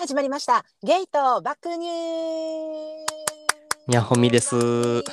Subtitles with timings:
[0.00, 0.64] 始まりました。
[0.82, 1.80] ゲイと爆乳。
[3.86, 4.52] にゃほみです。
[4.58, 5.04] どうも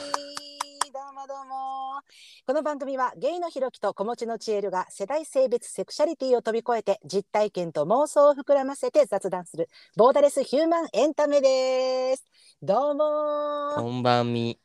[1.27, 1.99] どうも。
[2.45, 12.23] この番組はゲイのひろきと子持ちのちえるが世代性別セクシャリティを飛び越えて実体験と妄想を膨らませて雑談するボーダレスヒューマンエンタメです。
[12.61, 13.75] どうも。
[13.75, 14.57] こんばんみ。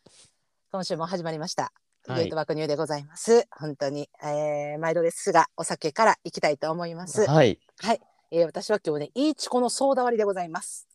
[0.70, 1.72] 今週も始まりました、
[2.06, 2.22] はい。
[2.22, 3.48] ゲイと爆乳でございます。
[3.50, 7.28] 本当に、えー、毎度ですがお酒からいきたいと思います。
[7.28, 7.58] はい。
[7.80, 8.00] はい、
[8.34, 10.88] えー、私は今日ねいいチコのソーダ割りでございます。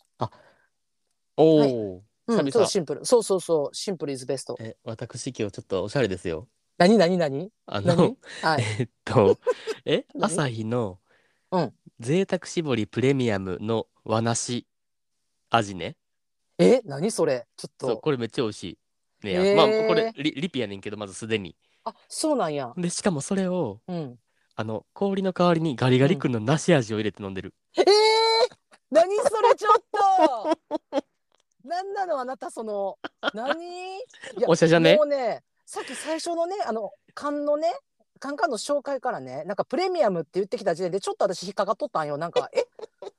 [1.37, 1.71] おお、はい。
[1.71, 3.05] うん、ちょっとシンプル。
[3.05, 4.57] そうそうそうシンプルイズベスト。
[4.59, 6.47] え、私今日ちょっとおしゃれですよ。
[6.79, 7.51] 何何何？
[7.67, 7.95] あ何？
[7.95, 8.63] の、はい。
[8.79, 9.37] えっと、
[9.85, 10.31] え、 何？
[10.31, 10.97] 朝日の
[11.51, 11.73] うん。
[11.99, 14.65] 贅沢搾りプレミアムの和梨
[15.51, 15.95] 味ね。
[16.57, 17.45] え何それ？
[17.55, 17.97] ちょっと。
[17.99, 18.77] これめっちゃ美味しい。
[19.27, 19.55] ねや、へー。
[19.55, 21.55] まあこれリリピやねんけどまずすでに。
[21.83, 22.73] あそうなんや。
[22.75, 24.19] でしかもそれをうん
[24.59, 27.53] あの氷の代わりにガリガリ君の梨味を入れて飲んでる。
[27.77, 27.85] えー、
[28.89, 29.83] 何それちょっ
[30.91, 31.01] と。
[31.63, 32.97] 何なのあなたその。
[33.35, 33.53] 何？
[33.97, 33.99] い
[34.39, 34.95] やおしゃじゃね？
[34.95, 37.71] もうねさっき最初のねあの缶のね
[38.19, 42.17] カンカンの紹介からねなんかプレミアムって言ってきた時点でちょっと私引っかかっとったんよ。
[42.17, 42.65] なんかえ？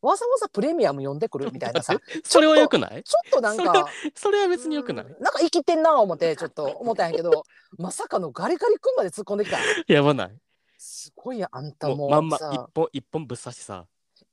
[0.02, 1.94] わざわざプレミアム呼んでくるみたいなさ。
[2.24, 3.04] それは良くない？
[3.04, 3.86] ちょっとなんか
[4.16, 5.04] それは別に良くない？
[5.20, 7.44] なんか生きてんな思ってちょっと思ったんやけど
[7.76, 9.58] まさかのガリガリ君まで突っ込んできた。
[9.86, 10.36] やばない。
[10.78, 13.84] すごいやあんたももうまんまさ一本一本ぶっ刺してさ。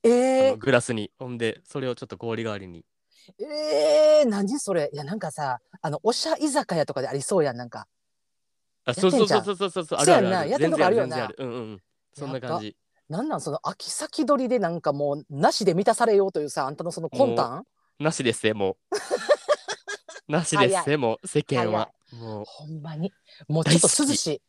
[0.03, 1.11] えあーの、グラスに。
[1.17, 2.85] ほんでそれをちょっと氷代わりに。
[3.39, 4.89] えー、何それ。
[4.93, 7.87] いやなんかさあのおしゃ居酒屋とかでありそうやんなんか。
[8.85, 10.29] あそうそうそうそうそうそうあるあるある。
[10.29, 11.29] やんなやってんとこあるよな。
[11.35, 11.81] うんうん。
[12.13, 12.77] そんな感じ。
[13.09, 17.65] なんなんその秋先取りでなんかもうなしで満たされようというさあんたのその魂胆？
[17.99, 20.31] なしですねもう。
[20.31, 21.89] なしですねもう 世間は。
[22.13, 22.43] もう。
[22.45, 23.11] ほんまに。
[23.47, 24.41] もうちょっと涼しい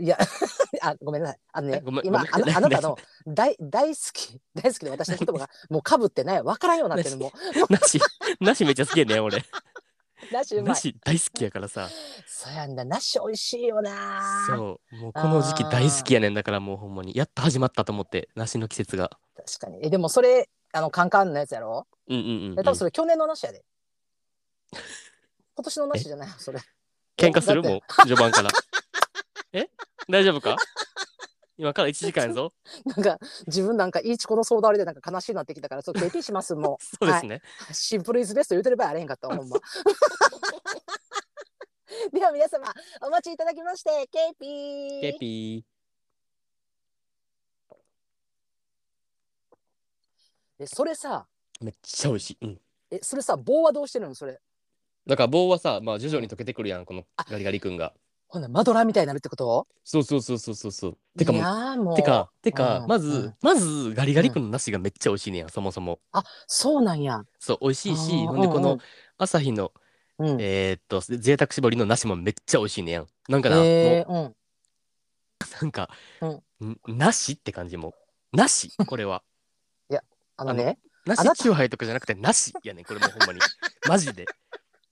[0.00, 0.18] いや
[0.82, 1.38] あごめんなさい。
[1.52, 6.56] あのね今あのあなたの大大好き大好きで私の言葉が もうかぶってないわ。
[6.56, 7.32] からんようになってるも
[7.68, 7.72] う。
[7.72, 8.00] なし
[8.40, 9.42] なしめっちゃ好きやね俺。
[10.32, 11.88] なし大好きやからさ。
[12.26, 14.46] そうやんだなし美味しいよな。
[14.48, 14.96] そう。
[14.96, 17.16] もうこの時期大好きやねんだからもうほんまに。
[17.16, 19.10] やっと始まったと思って梨の季節が。
[19.36, 19.78] 確かに。
[19.86, 21.86] えでもそれあのカンカンのやつやろ？
[22.08, 22.60] うんうんうん、うん。
[22.60, 23.64] え多分それ去年のなしやで。
[25.54, 26.60] 今年のなしじゃないそれ。
[27.16, 27.62] 喧嘩する？
[27.62, 28.50] もう序盤から
[29.52, 29.68] え？
[30.08, 30.56] 大丈夫か？
[31.56, 32.52] 今から1時間やぞ。
[32.84, 39.58] なんか自分なんかいいチコの相談あれでなんか悲しいなってきたからちょっと KP しますも そうですね、うシンプルイズベスト言うてればあれへんかったわほんま。
[42.12, 42.72] では皆様
[43.02, 43.90] お待ちいただきまして
[44.40, 45.64] KP ケピ
[50.60, 52.60] えそれさーめっちゃ美味しい、うん、
[52.90, 54.14] えそれさ棒はどうしてるの？
[54.14, 54.38] それ。
[55.06, 57.92] だから棒はさまあ徐々に溶けてくるやんこのガリガリ君が
[58.28, 59.66] ほんならマドラーみたいになるってこと？
[59.84, 60.72] そうそうそうそうそう。
[60.72, 61.96] そうてかいもうやーもう。
[61.96, 63.34] てかてか、うんまず、うん。
[63.42, 65.98] まずガリガリ君の梨がめっちゃ美味しいねやそもそも。
[66.12, 67.24] あそうなんや。
[67.38, 68.78] そう美味しいしほんでこの
[69.16, 69.72] 朝日の、
[70.18, 70.28] うん。
[70.30, 73.06] うんえーっと贅沢搾りの梨もめっちゃ美味しいねやん。
[73.28, 74.10] なんかな、えーう。
[74.10, 74.14] ん。
[74.14, 74.34] もう
[75.62, 75.88] なんか、
[76.20, 76.26] う
[76.66, 76.70] ん。
[76.70, 77.94] ん梨って感じも
[78.32, 78.72] 梨？
[78.86, 79.22] これは。
[80.40, 80.78] あのね。
[81.04, 81.36] 梨あなた。
[81.36, 83.40] チューハイとかじゃなくて梨やねんこれもうほんまに。
[83.88, 84.24] マジで。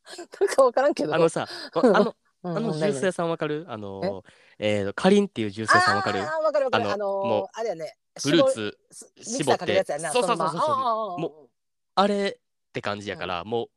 [0.41, 1.15] なんかわからんけど。
[1.15, 1.93] あのさあうん。
[1.93, 3.67] のああのジュース屋さんわかる？
[3.69, 4.25] あの
[4.59, 4.85] え？
[4.85, 6.21] ー、かりんっていうジュース屋さんわかる？
[6.21, 6.85] あーわかるわかる。
[6.85, 7.97] あのあのーもあれやね。
[8.21, 9.85] フルーツす絞って。
[9.85, 11.49] そうそうそうそうも
[11.95, 13.69] あれって感じやから、も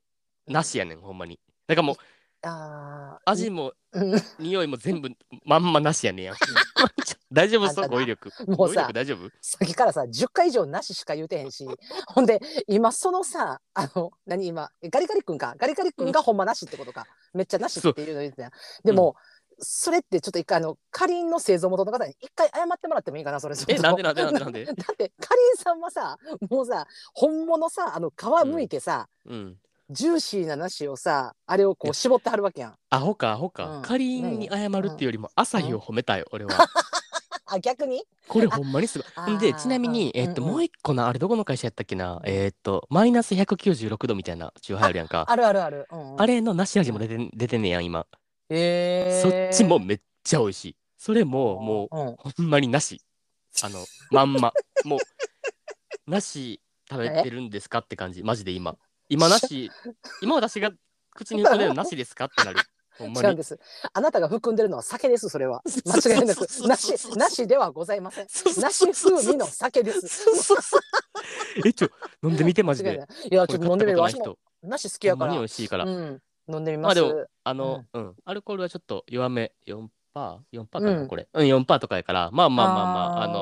[0.47, 1.39] うなしやねんほんまに。
[1.67, 1.95] だからもう
[2.41, 4.21] あー味もうん。
[4.39, 5.09] 匂いも全部
[5.45, 6.33] まんまなしやねんや
[7.31, 7.87] 大丈夫そう？
[7.89, 8.31] 語彙力。
[8.47, 9.29] もう語彙さ力大丈夫？
[9.41, 11.67] さっきからさ10回以上なししか言うてへんし。
[12.07, 14.47] ほんで今そのさあの何？
[14.47, 15.53] 今えガリガリ君か。
[15.57, 17.05] ガリガリ君がほんまなしってことか。
[17.33, 18.51] めっちゃなしっていうの言ってた
[18.83, 19.15] でも、
[19.59, 23.55] それってちょっと一回あのかりんの製造元の方に一回謝ってもらってもいいかなそれ。
[23.67, 24.65] えなんでなんでなんでなんで？
[24.65, 26.17] だってかりんさんはさ
[26.49, 29.57] もうさ本物さあの皮むいてさ、うん
[29.91, 32.75] ジューシーな梨をさあれをこう絞ってはるわけやん。
[32.91, 33.81] アホかアホか、うん。
[33.81, 36.51] かりんに謝るっていうよりも朝日を褒めたい、俺は。
[37.51, 38.03] あ逆に？
[38.27, 39.07] これほんまにすごい。
[39.15, 40.53] あほんでちなみに、えっとうんうん。
[40.53, 42.21] もう一個なあれどこの会社やったっけな？
[42.23, 45.25] えっとマイナス196度みたいなチューハイあるやんか。
[45.27, 46.21] あるあるある、うんうん。
[46.21, 48.05] あれの梨味も出てん出てんねやん今、
[48.49, 50.77] えそー、っちもめっちゃ美味しい。
[50.97, 53.01] それももううん、ほんまになし。
[53.63, 54.53] あの、まんま。
[54.85, 54.99] もう、
[56.11, 58.21] なし食べてるんですかって感じ。
[58.21, 58.77] マジで今。
[59.09, 59.71] 今なし、
[60.21, 60.71] 今私が
[61.15, 61.83] 口に含んでるの？
[61.83, 62.25] なしですか？
[62.25, 62.59] ってなる。
[62.97, 63.17] ほん。
[63.17, 63.59] 違うんです。
[63.93, 65.61] あなたが含んでるのは酒ですそれは。
[65.85, 66.41] 間違いなく。
[66.67, 68.27] なしなしではございません。
[68.29, 70.25] そうそうなし風味の酒です。
[71.65, 71.89] え、ちょ、
[72.23, 72.99] 飲んでみて、マジ間違いで。
[72.99, 73.27] ない。
[73.31, 75.17] いやちょっと飲んでみるこれ買ったわ私もことなし好きない人。
[75.17, 75.85] ほんまにやから美味しいから。
[75.85, 76.21] うん。
[76.51, 81.07] 飲んでみます、まあでもあの、うん、アルコールはちょっと弱め、4%、4%かな、うん。
[81.07, 81.27] これ。
[81.31, 82.81] うん、4%とかやから、まあまあまあま
[83.19, 83.33] あ、あの、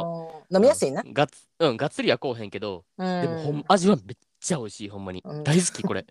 [0.51, 6.05] の飲みやすいな、がっつ、うん、がっつりはこうへんけど、うん、でもほん、味はめっちゃ美味しいほんまに、うん大好きこれ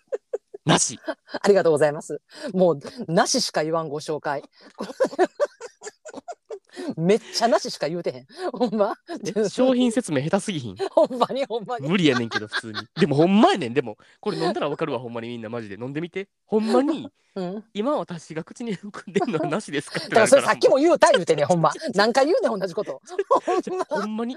[0.64, 1.16] なしあ
[1.48, 2.20] りがとうございます。
[2.52, 2.80] もう
[3.12, 4.42] なししか言わんご紹介。
[6.96, 8.26] めっちゃなししか言うてへん。
[8.52, 8.94] ほんま？
[9.50, 10.76] 商品説明下手すぎひん？
[10.90, 11.88] ほんまにほんまに。
[11.88, 17.54] 無理やねんけど普通にでもほんまやねんでもこれ飲んだらわかるわほんまにみんなマジで飲んでみてほんまにうん。
[17.56, 21.72] だ今私が口に含んでんのはなしですかってからそれなさっきも言うた言うてねほんま。
[21.94, 23.02] 何回言うねん同じこと。
[23.28, 23.84] ほんま。
[23.84, 24.36] ほんまに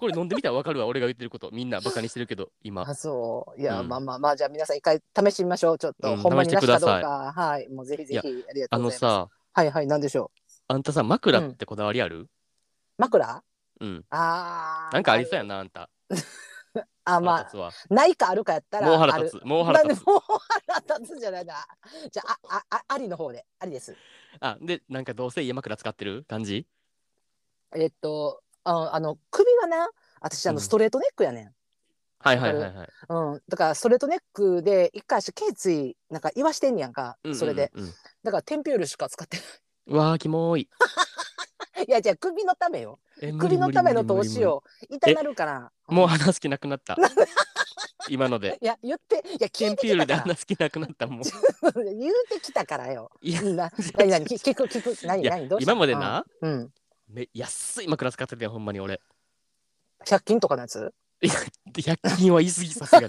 [0.00, 1.50] これ飲んでみたらわかるわ俺が言ってること。
[1.52, 2.82] みんなバカにしてるけど今。
[2.82, 3.60] あそう。
[3.60, 3.88] いや、うん。
[3.88, 5.78] まあまあまあじゃあ皆さん一回試してみましょう。
[5.78, 7.32] ちょっと、うんほんまになしかどうか。
[7.36, 9.28] はいもうぜひぜひありがとあのうございます。
[9.28, 10.30] さはいはいなんでしょ
[10.68, 12.20] あんたさ枕ってこだわりある？
[12.20, 12.28] う
[12.98, 13.42] 枕？
[13.80, 14.04] うん。
[14.10, 15.90] あーなんかありそうやなあんた。
[17.04, 19.44] あまあないかあるかやったらもう腹立つ。
[19.44, 20.06] もう腹立つ。
[20.06, 20.20] もう
[20.66, 21.54] 腹立つじゃないな。
[22.10, 23.44] じゃああああありの方で。
[23.58, 23.96] ありです。
[24.40, 26.66] あでなんかどうせ家枕使ってる感じ？
[27.74, 29.88] えっとああの首がな
[30.20, 30.56] 私あうん。
[30.56, 31.54] のストレートネックやねん、
[32.18, 32.88] はいはいはいはい。
[33.08, 37.88] うん、だからストレートネックで一回足頸椎なんか言わしてんねやんか、それでうんうん。
[37.88, 39.42] うんだからテンピュールしか使ってな
[39.86, 40.68] うわーキモーいい
[41.88, 42.98] いやじゃあ首のためよ。
[43.22, 45.72] え首のための投資を痛なるから。
[45.88, 46.96] もううん話す気なくなった。
[48.10, 48.58] 今ので。
[48.60, 51.22] いや言っていやテンピュールで話す気なくなったもん。
[51.98, 53.10] 言うてきたからよ。
[53.22, 55.06] いやな何何聞聞く聞く。
[55.06, 55.72] 何何どうした？
[55.72, 56.26] 今までな。
[56.42, 56.72] うん、うん、
[57.12, 59.00] め安い枕使ってたよほんまに俺。
[60.06, 60.92] 100均とかのやつ？
[61.22, 61.34] いや
[61.74, 63.08] 100均は言い過ぎさすがに。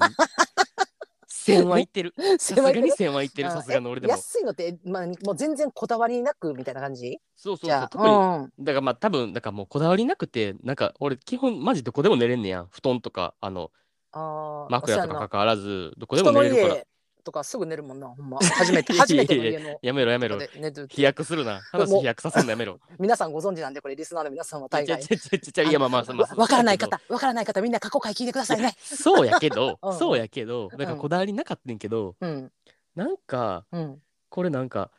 [1.45, 2.13] 1000はい ってる。
[2.37, 4.11] さすがに1000はいってるあさすがの俺でも。
[4.11, 7.19] 安いのって、まあ、もう全然こだわりなくみたいな感じ？
[7.35, 7.87] そうそうそう。
[7.89, 8.17] 特にう
[8.47, 12.67] んだからまあ多分だからもうこだわりなくてなんか俺基本マジどこでも寝れんねやん。
[12.67, 13.71] 布団とかあの
[14.11, 14.71] あー。
[14.71, 16.75] 枕とか関わらずどこでも寝れるから。
[16.75, 16.85] 家
[17.21, 18.37] とかすぐ寝るもんなほんま。
[18.39, 20.39] 初めて 初めての家のやめろやめろ。
[20.87, 21.61] 飛躍するな。
[21.71, 22.79] 話飛躍させんのやめろ。
[22.99, 25.01] 皆さんご存知なんでこれリスナーの皆さんは大概。
[25.01, 32.51] いやまあまあまあわわからない方わからない方みんな過去回聞いてくださいねそうやけどうんそうやけどだからこだわりなかったんけどうん
[32.95, 34.91] なんかうんこれなんか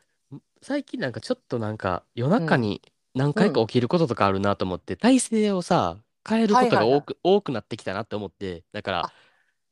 [0.61, 2.81] 最近なんかちょっとなんか夜中に
[3.13, 5.97] 何回か起きることとかあるなと思って体勢をさ
[6.27, 9.13] 変えることが多く多くなってきたなって思ってだからあ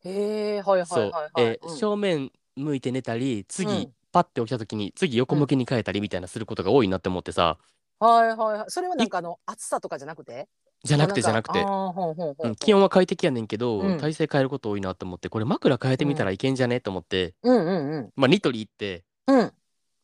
[0.03, 2.31] へえはいはいはいはいえーうん正面
[2.62, 3.94] 向いて寝たり次、うん。
[4.12, 7.58] パッて起きた時に次横向きに変えたりみたいなすることが多いなって思ってさ、
[8.00, 8.66] はいはいはい。
[8.68, 10.50] それはなんかあの暑さとかじゃなくて？
[10.84, 11.60] じゃなくてじゃなくて。
[11.60, 12.52] あ、ーほんほんほんう。
[12.52, 13.98] ん、気温は快適やねんけど、うん。
[14.00, 16.81] 体勢変えること多いなと思ってこれ枕変えてみたらいけんじゃね？
[16.81, 19.06] と思って、うんうんまあニトリ行って。
[19.28, 19.40] うん。
[19.40, 19.52] うん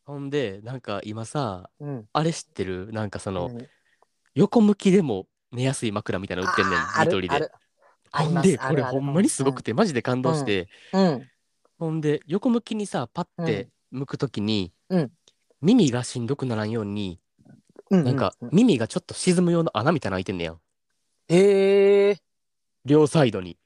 [0.06, 2.06] ほんでなんか今さうん。
[2.14, 2.94] あれ知ってる？
[2.94, 3.68] なんかその、何？
[4.36, 7.36] 横向きでも寝やすい枕みたいなの売ってんねんニトリで。
[7.36, 7.52] ある。
[8.10, 11.28] ありますこれほんまにすごくてマジで感動して、うん
[11.78, 15.12] ほんで横向きにさパッて向くときに、うん。
[15.62, 17.20] 耳がしんどくならんように、
[17.90, 20.60] うんなんかうう耳がちょっと沈むような穴みたいなの開いてんねやん。
[21.30, 22.18] へえ。
[22.86, 23.58] 両サイドに。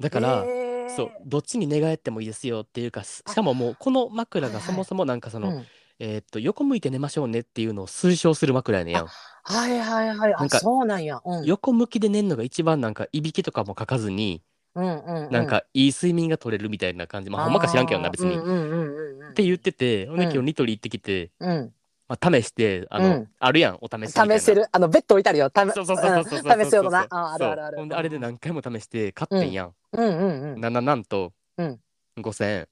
[0.00, 5.64] だから、へーそうどっちに寝返ってもいいですよっていうかししかももうこの枕がそもそもなんかその、うん。
[6.00, 8.94] えーっと横向いて寝ましょうねっていうのを推奨する枕やねん。
[8.94, 10.34] やんはいはいはい。
[10.34, 11.20] あなんかそうなんや。
[11.24, 11.44] うん。
[11.44, 14.42] 横向きで寝るのが一番なんかいびきとかもかかずに、
[14.74, 17.30] うんうんうなんかいい睡眠が取れるみたいな感じ。
[17.30, 21.72] まあほんまか知らんけどな別に、うんうんうんって言っててほんで今日うんニトリ行ってきて、うん。
[22.06, 23.28] まあ、試してあの、うん。
[23.38, 24.66] あるやんお試し試せる？
[24.70, 25.50] あのベッド置いてあるよ。
[25.50, 27.06] たそうそうそうそうそうそう試せようとな。
[27.10, 27.78] ああるあるある。
[27.78, 30.04] ほんであれで何回も試して買ってんやん、うん。
[30.04, 31.80] うんうんなななんと、うん。
[32.18, 32.68] 5000円。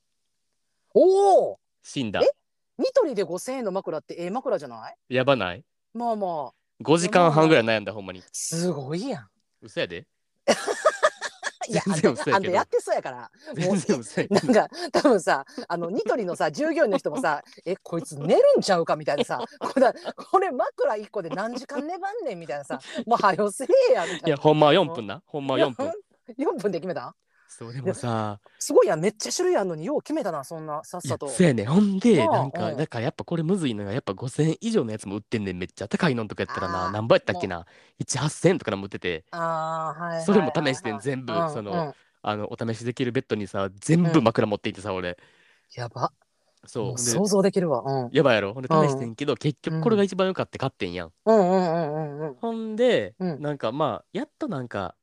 [0.94, 1.58] おお。
[1.82, 2.20] 死んだ。
[2.20, 2.28] え？
[2.78, 4.96] ニトリで5000円の枕ってええ枕じゃない？
[5.08, 5.64] やばない？
[5.94, 6.52] まあまあ。
[6.84, 8.22] 5時間半ぐらい悩んだほんまに。
[8.32, 9.28] すごいやん。
[9.62, 10.06] 嘘やで
[11.68, 13.30] いやあん全然嘘やってそうやから。
[13.66, 19.92] も全う なんか多分さあのニトリのさ従業員の人もさ「えこいつ寝るんちゃうか」みたいなさ「これ
[20.30, 24.28] これ枕1個で何時間粘んねん」みたいなさ「もうはよせえや」みたいな。
[24.28, 25.22] いやほんまは4分な。
[25.26, 25.92] ほんまは4分。
[26.38, 27.14] 4分で決めた？
[27.58, 28.40] そうでもさ。
[28.58, 31.66] すごいやんめっちゃ種類あんのによう決めたなそんなさっいやさとそうやねん。
[31.66, 32.76] ほんでなんかうん。
[32.76, 35.88] だからやっぱこれむずいのがやっぱ5000円以上のやつも売ってんねんめっちゃ。
[35.88, 36.72] 高いのとかやったらあー。
[36.86, 37.66] な何倍やったっけな。
[38.00, 39.24] 18000円とかのも売ってて。
[39.30, 41.94] あーはいはいはいはいそれも試してん全部うんそのうん
[42.24, 45.18] あのお試しできるベッドにさ全部枕持っていってさ俺。
[45.74, 46.12] やば。
[46.64, 47.82] そうう想像できるわ。
[47.84, 48.10] うん。
[48.12, 48.54] やばいやろ。
[48.54, 51.12] ほんで試してんけど結局これが一番良かって買ってんやん。
[51.26, 52.34] うんうんうんうんうん。
[52.36, 53.42] ほんでうん。
[53.42, 54.94] なんかまあやっとなんか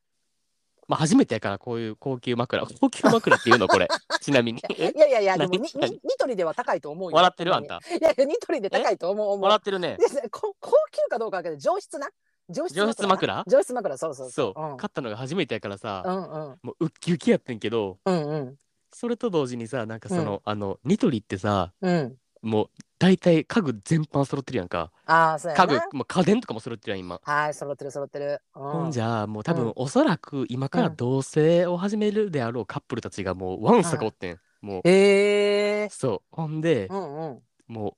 [0.90, 2.66] まあ初めてやからこういう高級枕。
[2.82, 3.88] 高級枕っていうのこれ。
[4.22, 4.62] ちなみに。
[4.76, 5.92] えいやいやいやでも に何？
[5.92, 7.16] にニトリでは高いと思うよ。
[7.16, 7.76] 笑ってるあんた。
[7.76, 9.44] いやいやニトリで高いと思う思う。
[9.44, 9.98] 笑ってるね。
[10.32, 10.52] 高
[10.92, 11.62] 級かどうかわかんない。
[11.62, 12.10] 上質な？
[12.50, 13.44] 上質枕。
[13.46, 13.98] 上質枕？
[14.00, 14.74] そうそうそう、う。
[14.74, 14.78] ん。
[14.78, 16.60] 買ったのが初めてやからさ、うんうん。
[16.64, 18.56] もうウッキウキやってんけどうんうん。
[18.92, 22.70] それと同時にさなんかその、あのニトリってさうんもう
[23.00, 24.92] 大体家具全般揃ってるやんか。
[25.06, 27.20] ああそうや家具なもう家電とかも揃ってるやん今。
[27.24, 29.74] はい揃ってる揃ってる、うん、ほんじゃもう多分、うん。
[29.76, 30.96] おそらく今からうん。
[30.96, 36.36] 同棲を始めるであろうカップルたちがもうワンサかおってん、もうええそう。
[36.36, 37.40] ほんで、うんうん。
[37.68, 37.98] も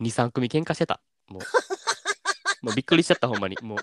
[0.00, 1.00] う23組喧嘩してた。
[1.28, 1.42] もう。
[2.66, 3.56] もうびっくりしちゃったほんまに。
[3.62, 3.78] もう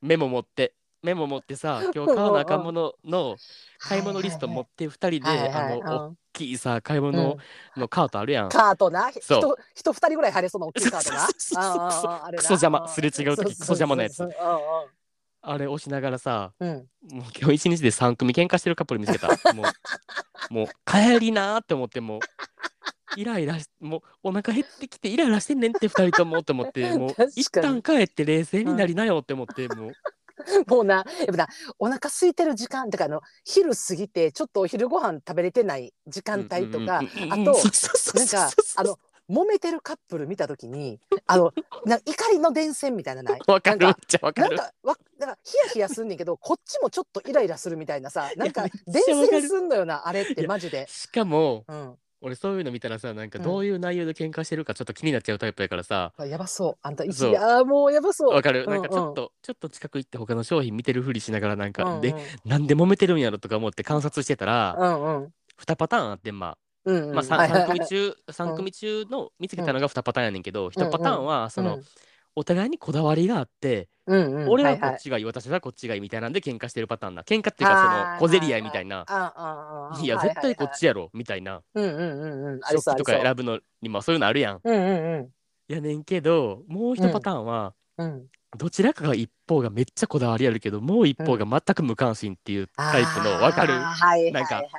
[0.00, 0.74] メモ持って。
[1.02, 3.36] メモ持ってさ今日買わなあかんものの
[3.78, 5.82] 買い物リスト持って2人で、はいはいはい。
[5.82, 7.04] あのうん大きいさ買いうん。
[7.06, 7.38] 物
[7.76, 9.10] のカートあるやん、カートな。
[9.10, 11.26] 人人二人ぐらい入れそうな大きいカートな。
[12.36, 14.22] クソ邪魔すれ違う時そクソ邪魔なやつ。
[15.40, 16.76] あれ押しながらさそううん。
[16.76, 19.28] うんもう今日一日で3組喧嘩してるカップル見つけた。
[19.54, 19.62] も
[20.50, 22.20] うもう帰りなーって思ってもう
[23.16, 29.92] イライラしもうお腹減ってきてイライラしてんねんって2人ともって思ってもう 一旦帰って冷静になりなよって思ってもう
[30.66, 36.98] もうな、やっぱな、お腹空いてる時間、だからあの昼過ぎて、ちょっとお昼ご飯食べれてない時間帯とか、
[37.30, 37.54] あと、
[38.14, 38.98] なんか、あの、
[39.30, 41.52] 揉めてるカップル見たときに、あの、
[41.84, 43.40] な怒りの伝染みたいなのない？
[43.46, 44.56] わかるめっちゃわかる。
[44.56, 50.86] なんか、わ、なんか、ヒヤヒヤすんねんけど、こっちもちょっとイライラするみたいなさ、なんか伝染すんのよな、あれってマジで。
[50.88, 51.98] しかもうん。
[52.20, 56.12] 俺そういうの見たらさなんかうんどういう内容で喧嘩してるかちょっと気になっちゃうタイプやからさ。
[56.16, 56.78] あやばそう。
[56.82, 57.30] あんた一そう。
[57.32, 58.34] 時、ああ、もうやばそう。
[58.34, 58.64] わかる。
[58.64, 65.32] うんなんかちょっとちょっと近く行って他の商品見てるふりしながらなんかでなんで揉めてるんやろとか思って観察してたらうんうん。
[65.60, 66.58] 2パターンあってんまあ。
[66.84, 67.14] うんうん。
[67.14, 71.84] まあ、はいはい 3, 組中三組中の見つけたのが2パターンやねんけど、1パターンはその、うん
[72.38, 74.90] お互いにこだわりがあって、うんうん、俺はいこい。
[74.90, 77.76] っちがいい、私はこっちがいいみたいなんで喧嘩してるパターンな喧嘩っていうか
[78.20, 79.04] その小競り合いみたいな、
[80.00, 81.62] いや絶対こっちやろみたいな。
[81.74, 84.60] 食器とか選ぶのにもそういうのあるやん。
[84.62, 85.28] うんうん
[85.68, 88.06] やねんけどもう1パターンは、うん。
[88.06, 88.26] うん
[88.56, 93.74] どちらかが一方がめっちゃこだわりあるけどもう一方が全く無関心っていうタイプの分かる？
[93.74, 94.72] はいはいなんかはいはい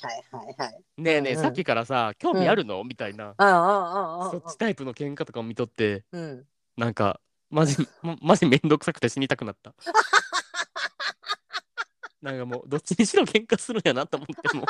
[0.00, 0.54] はいはい。
[0.56, 2.84] はいねえねえ、うんさっきからさ興味あるの？
[2.84, 3.34] みたいな。
[3.36, 6.04] そっちタイプの喧嘩とかを見とって。
[6.12, 6.44] うん
[6.76, 9.74] なんかマジまマジめんどくさくて死にたくなった。
[12.22, 14.66] なんかもうどっちにしろ喧嘩するんやなと思っても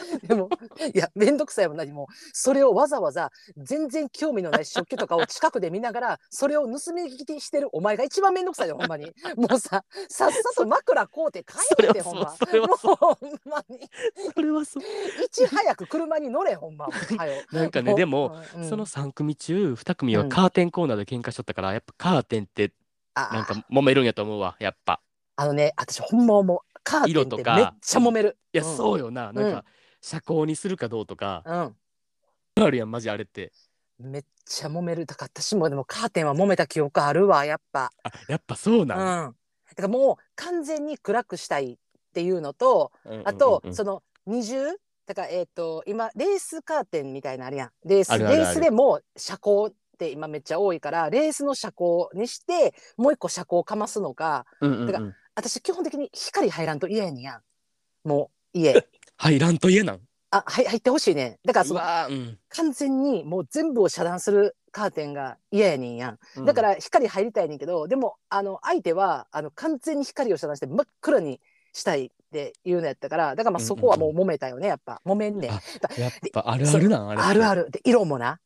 [0.26, 0.48] でも
[0.94, 9.12] いやめんどくさいも何もそれをわざわざ全然興味のない食器とかを近くで見ながらそれを盗み聞きしてるお前が一番めんどくさいよほんまに。
[9.36, 11.54] もうささっさと枕こうて帰
[11.88, 12.24] ってほんま。
[12.24, 13.88] もうほんまに。
[14.34, 14.82] それはそう。
[14.82, 16.88] いち早く車に乗れほんま
[17.52, 22.72] なんかねでも、うんその3組中2組はカーテンコーナーで喧嘩しとったから、やっぱカーテンって
[23.14, 25.00] あなんか揉めるんやと思うわやっぱ。
[25.36, 26.58] あのね私ほんま思う。
[26.82, 27.54] カーテン色とか。
[27.54, 28.38] ってめっちゃ揉める。
[28.52, 29.32] いや、うんそうよな。
[29.32, 29.64] なんか
[30.02, 32.64] 遮光にするかどうとか、うん。
[32.64, 33.52] あるやんマジあれって。
[33.98, 35.06] めっちゃ揉める。
[35.06, 37.92] だから私もでもカーテンは揉めた記憶あるわやっぱ。
[38.02, 38.88] あやっぱそううん？
[38.88, 39.36] なん、
[39.70, 41.76] だからもう完全に暗くしたいっ
[42.12, 43.28] ていうのとうんうんうんうん。
[43.28, 44.66] あと、その二重？
[45.06, 47.70] だからえっ、と今レースカーテンみたいなのあるやん。
[47.84, 48.44] レースあるあるある。
[48.44, 54.46] レースでも遮光って今めっちゃ多いからレースの遮光にしてもう一個遮光かますのか。
[54.60, 54.86] うんうんうん。
[54.86, 55.04] だか
[55.34, 57.40] 私基本的に光入らんと嫌やねんや
[58.04, 58.08] ん。
[58.08, 58.86] もう家
[59.22, 60.00] 入らんと家なん？
[60.32, 61.38] あはい入ってほしいね。
[61.44, 62.38] んだからそうのわーうん。
[62.48, 66.18] 完全にもう全部を遮断するカーテンが嫌やねんやん。
[66.38, 66.44] うん。
[66.44, 71.40] だから光入りたいねんけど、でもあの相手はあの完全に光を遮断して真っ暗に
[71.72, 75.00] したいっていうのやったからだからまあそこはもう揉めたよねやっぱ。
[75.06, 75.50] 揉めんねん。
[75.50, 75.56] や
[76.08, 77.70] っぱあるあるなんあれあるある。
[77.70, 78.40] で色もな。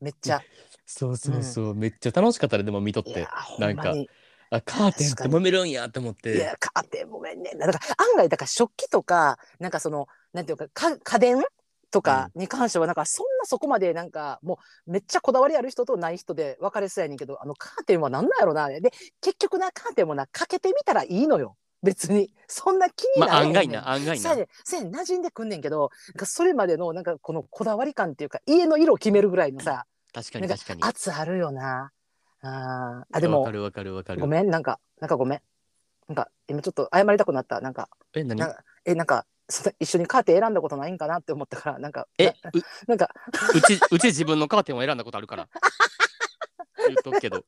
[0.00, 0.42] めっちゃ。
[0.84, 3.10] そうそうそう、めっちゃ楽しかったねでも見とって。
[3.10, 4.10] いやほなんかんまに
[4.50, 7.52] あカーテンって揉めるんやって思っいてやカーテン揉めんね。
[7.52, 11.42] んなだから案外だから食器とかなんかそのなんていうかか家電
[11.90, 18.68] とかに関してはなんかそんなそこまでなんかもうめっちゃこだわりある人とない人で分かれそうやねんけどあのカーテンはなんなんやろな。
[18.68, 21.56] で結局なカーテンもなかけてみたらいいのよ。
[21.82, 22.32] 別に。
[22.48, 24.22] そんな気にまあ案外な案外な。
[24.22, 24.90] そうやね。
[24.90, 30.82] ん馴染んでくんねんけどなんかそれまでのなんかこのこだわり感っていうか家の色を決めるぐらいのさ確かに確かに。
[30.82, 31.92] 圧あるよな
[32.42, 33.16] あー。
[33.16, 34.20] あでもわかるわかるわかる。
[34.20, 35.40] ごめんなんかなんかごめん。
[36.08, 37.88] なんか今ちょっと謝りたくなったなんか。
[38.14, 38.38] え何？
[38.38, 42.34] なえなんかそ一緒にカーテン選んだことないんかなって思ったからなんかえ
[42.86, 43.10] なんか。
[43.54, 45.48] うちうち自分のカーテンを選んだことあるから。
[46.86, 47.44] 言っとくけど。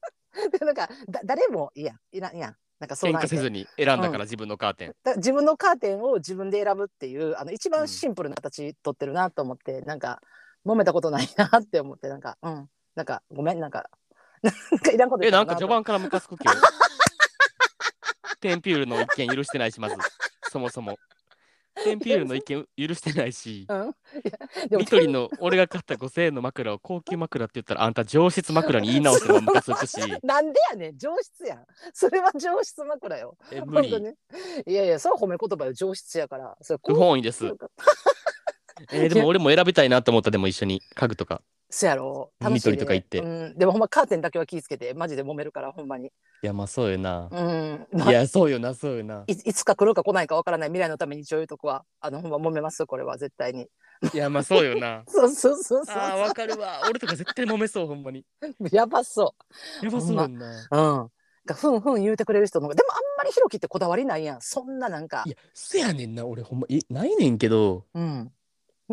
[0.60, 2.56] なんかだ誰もいいやんいらんやん。
[2.78, 7.72] なんかそう喧嘩せずに選んだから自分のカーテン、だ自分のカーテンを自分で選ぶっていうあの一うん。
[7.72, 10.22] 番シンプルな形取ってるなと思って、なんか
[10.64, 12.70] 揉めたことないなって思ってなんかうん。
[12.94, 13.90] なんかごめんなんか
[14.42, 16.58] なんかいらんことえなんか序盤からムカつく今日
[18.40, 19.96] テンピュールの一件許してないしまず。
[20.50, 20.98] そもそも。
[21.84, 23.66] テンピュールの一件許してないし。
[24.70, 29.96] ニトリの俺が買った5000円の枕を高級枕って言ったらあんた上質枕に言い直すのもムカつくし。
[30.24, 30.98] なんでやねん。
[30.98, 31.66] 上質やん。
[31.92, 33.36] それは上質枕よ。
[33.52, 34.00] え無理。
[34.00, 34.14] ね。
[34.66, 35.72] いやいやそれは褒め言葉よ。
[35.72, 36.56] 上質やから。
[36.62, 37.46] それ不本意です。
[38.92, 40.30] えーでも俺も選びたいなと思った。
[40.30, 42.32] でも一緒に家具とかそやろ。
[42.40, 43.20] 楽しい、ね、とか行って。
[43.20, 44.92] うん、でもほんまカーテンだけは気ぃつけて。
[44.92, 46.08] マジで揉めるからほんまに。
[46.08, 46.10] い
[46.46, 49.24] やまあそうよな、うん、まあいやそうよなそうよな。
[49.26, 53.68] いいつか来るか来ないかわからない未来のために一応言うとこはあのほんま揉めますよこれは絶対に。
[54.14, 55.04] いやまあそうよな。
[55.08, 56.80] そうそうそうそうあーわかるわ。
[56.88, 58.24] 俺とか絶対揉めそうほんまに。
[58.72, 59.34] やばそ
[59.82, 61.10] やばそうやんな、ううん
[61.46, 64.40] がふんふん言うてくれる人の方がでもあんまりひろきってこだわりないやん。
[64.40, 65.24] そんななんか。
[65.26, 66.66] いやせやねんな俺ほんま。
[66.68, 68.32] いないねんけどうん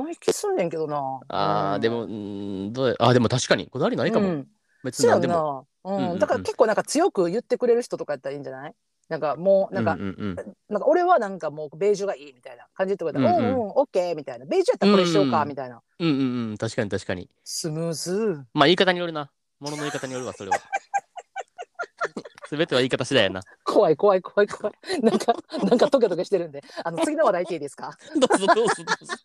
[0.04, 0.98] ない気すんねんけどな。
[0.98, 1.20] うん。
[1.30, 4.48] あーでもうーんどうやあーでも確かにこだわりないかも、うん。
[4.84, 5.68] 別そうやんに何でも。
[5.84, 5.98] な、うん。
[5.98, 6.20] うんうんうん。
[6.20, 8.74] だから結構なんか強く言ってくれる人とかやったらいいんじゃない？
[9.10, 10.36] なんかもうなんか、うんうんうん
[10.70, 13.54] なんか俺はなんかもうベージュがいいみたいな感じで言ってくれたら、うんうん。
[13.54, 14.46] うんうん、オッケーみたいな。
[14.46, 15.82] ベージュやったらこれしようかうんみたいな。
[16.00, 16.58] うんうんうん。
[16.58, 17.30] 確かに確かに。
[17.44, 18.44] スムーズ。
[18.54, 19.32] まあ言い方によるな。
[19.60, 20.58] ものの言い方によるわそれは
[22.50, 25.02] 全ては言い方次第やな怖い怖い怖い怖い。
[25.02, 26.64] なんか、なんかトゲトゲしてるんで。
[26.84, 27.98] あの、次の話題いいいですか？
[28.16, 29.16] どうぞどうぞどうぞ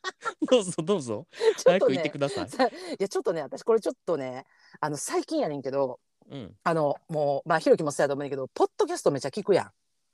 [0.50, 4.44] どうぞどうぞちょっと早く言ってねください、さいや、ちょっとね、私これちょっとね、
[4.80, 5.98] あの、最近やねんけど、
[6.30, 9.70] うんあの、もう、まあ、ひろきもそうやと思うんだけど、ポッドキャストめっちゃ聞くや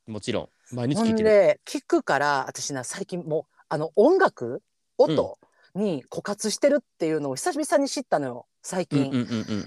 [0.07, 0.11] ん。
[0.11, 4.63] もちろん毎日聞いてるで、聞くから、私な、最近もう、あの、音楽、
[4.97, 5.39] 音
[5.75, 9.11] に枯渇してるっていうのを久々に知ったのよ、最近。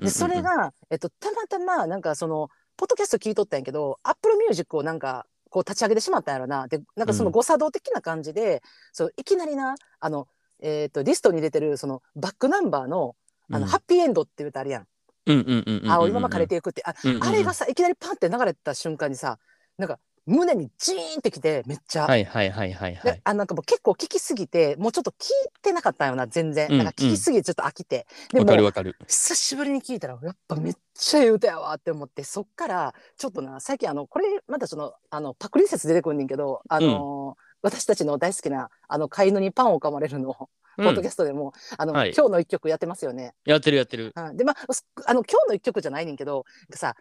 [0.01, 6.67] でそれが、えっと、たまたまなんかそのポッドキャスト聞いとったんやけど Apple Music をなんかこう立ち上げてしまったんやろな。
[6.67, 7.33] でなんかそのうん。
[7.33, 8.63] 誤作動的な感じで、
[8.93, 10.27] そういきなりなあの、
[10.61, 13.15] えっとリストに出てるそのバックナンバーの
[13.51, 13.69] あの、うん。
[13.69, 14.87] ハッピーエンドって歌あるやん
[15.27, 15.91] 「うんうんうんうんうん。
[15.91, 16.81] 青いまま枯れていく」って。
[16.85, 17.23] あ,、うんうんうん。
[17.27, 19.37] あれがさいきなりパンって流れた瞬間にさ
[19.77, 22.05] なんか胸にジーンってきてめっちゃ。
[22.05, 25.17] はいはいはいはいはでいあなんかもう結構聞きすぎてもうちょっと聞い
[25.61, 28.95] てなかったよな全然、うんなんか聞きすぎてちょっと飽きて、でわもかるわかる。
[29.07, 40.85] 久しぶりに聞いたらやっぱめっちゃいい歌やわって思ってそっからちょっとな最近あのこれまたそのあのパクリ説出てくんねんけどあのー私たちの大好きなあの飼い犬にパンを噛まれるの、うん。
[40.85, 42.13] ポッドキャストでもあの、はい。
[42.15, 43.33] 今日の一曲やってますよね。
[43.45, 44.13] やってるやってる。
[44.15, 46.95] うん、でまあすあの今日の一曲じゃないねんけどなんかさ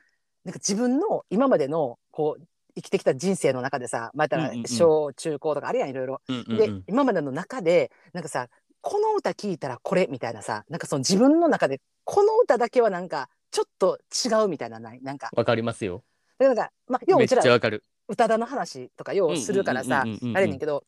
[0.44, 2.42] なんか自分の今までのこう
[2.81, 6.23] 生きてきた人生の中でさまた小中高とかあるやんいろいろ。
[6.27, 6.35] で、
[6.66, 8.49] うん今までの中でなんかさ
[8.81, 15.03] この歌聞いたらこれみたいなさなんかその自分の中でこの歌だけはなんかちょっと違うみたいなのない？
[15.03, 15.29] なんか。
[15.37, 16.03] わかりますよ。
[16.38, 17.85] でなんかまあようめっうちらちゃわかる。
[18.09, 20.85] 宇多田の話とかようするからさあれやねんけど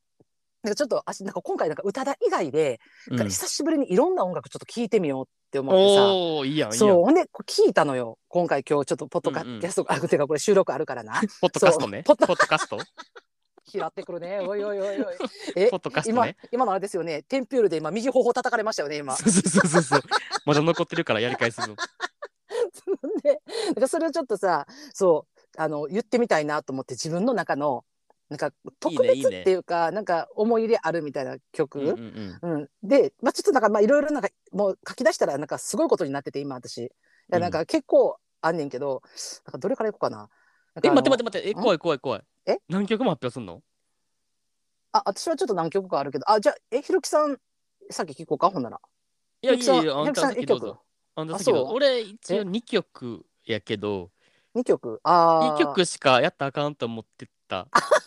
[0.62, 3.28] なんかちょっとあしなんか今回なんか宇多田以外で、うん。
[3.28, 6.48] 久しぶりにいろんな音楽ちょっと聞いてみようって思ってさ。
[6.48, 8.18] いいやんそうほんでこう聞いたのよ。
[8.28, 11.20] 今回今日ちょっとポッドキうんうんャスト、あてかこれ収録あるからな。
[11.40, 12.02] ポッドキャストね。
[12.04, 12.78] ポッドキャスト？
[13.64, 14.40] 拾ってくるね。
[14.40, 15.16] おいおいおいおい。
[15.56, 16.36] えポッドキャスト今ね。
[16.52, 17.22] 今のあれですよね。
[17.22, 19.16] テンピュールで今右頬叩かれましたよね今。
[19.16, 20.00] そうそうそうそうそう。
[20.46, 21.74] まだ残ってるからやり返すの
[23.22, 27.84] でなんかそれをちょっとさそうあの言ってみたいなと思って自分の中の
[28.28, 29.40] なんか特別いいね。
[29.42, 32.54] っていうかなんか思い入れあるみたいな曲、うんうんうん。
[32.54, 32.68] うん。
[32.82, 36.78] で、まあ、ちょっとなんかまあいろいろなんかもう書き出したらなんかすごいことになってて今私。
[36.78, 36.90] い
[37.28, 39.02] やなんか結構あんねんけど、
[39.46, 40.28] なんかどれからいこうかな？
[40.82, 42.22] え待って待っって待ってえ怖い怖い怖い。
[42.46, 42.58] え？
[42.68, 43.62] 何曲も発表すんの？
[44.92, 46.30] あ私はちょっと何曲かあるけど。
[46.30, 47.38] あじゃあえひろきさん
[47.90, 48.50] さっき聞こうか？
[48.50, 48.80] ほんなら。
[49.42, 50.82] いやいやいやあんたひろきうぞ
[51.14, 51.66] あんたあ先どうぞ。
[51.68, 51.74] そう？
[51.76, 54.10] 俺一応え？2曲やけど。
[54.54, 55.00] 2曲？
[55.04, 55.56] あー。
[55.56, 57.68] 2曲しかやったらあかんと思ってた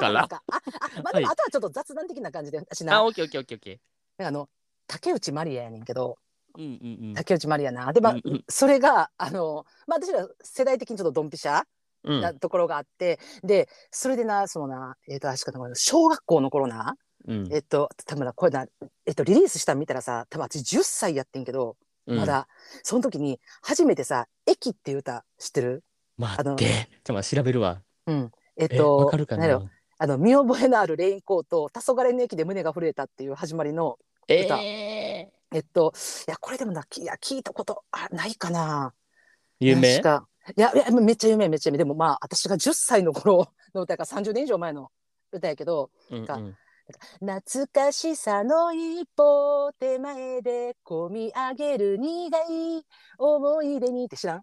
[0.00, 0.42] か？
[0.50, 3.80] ああまああとはちょっと雑談的な感じで私な、あオッケーオッケーオッケーオッケ
[4.24, 4.48] あの
[4.86, 6.16] 竹内まりややねんけど。
[6.58, 7.14] ーうんうんうん。
[7.14, 7.92] 竹内まりやな。
[7.92, 8.44] でまあ、うんうん。
[8.48, 11.62] それがあのまあ私ら世代的にちょっとドンピシャ
[12.02, 12.20] うん。
[12.20, 16.96] なところがあって、でそれでなそのなえっ、と確かな小学校の頃な
[17.28, 17.48] うん。
[17.52, 18.66] えっと多分なこれな
[19.06, 22.18] えっとリリースしたの見たらさ多分私10歳やってんけどうん。
[22.18, 22.48] まだ、
[22.82, 25.84] その時に初めてさ「駅」っていう歌知ってる？
[26.16, 26.88] 待って。
[27.04, 27.82] ちょっと調べるわ。
[28.06, 28.30] うん。
[28.56, 29.70] えっえとわかるかな？
[30.02, 34.58] あの見覚えのあるレインコート黄昏の駅で胸が震えたっていう始まりの歌。
[34.58, 35.92] ええっと
[36.26, 38.94] いやこれでもなきいや聞いたことあないかな。
[39.60, 39.98] ー有名？
[39.98, 40.00] い
[40.56, 41.78] やいやめっちゃ有名めっちゃ有名。
[41.78, 44.90] でもまあ私が10歳の頃の歌やから30年以上前の
[45.32, 45.90] 歌やけど
[46.26, 46.56] かうんうん。
[47.20, 52.86] 懐かしさの一歩手前で込み上げる苦い
[53.18, 54.42] 思い出にって知らん？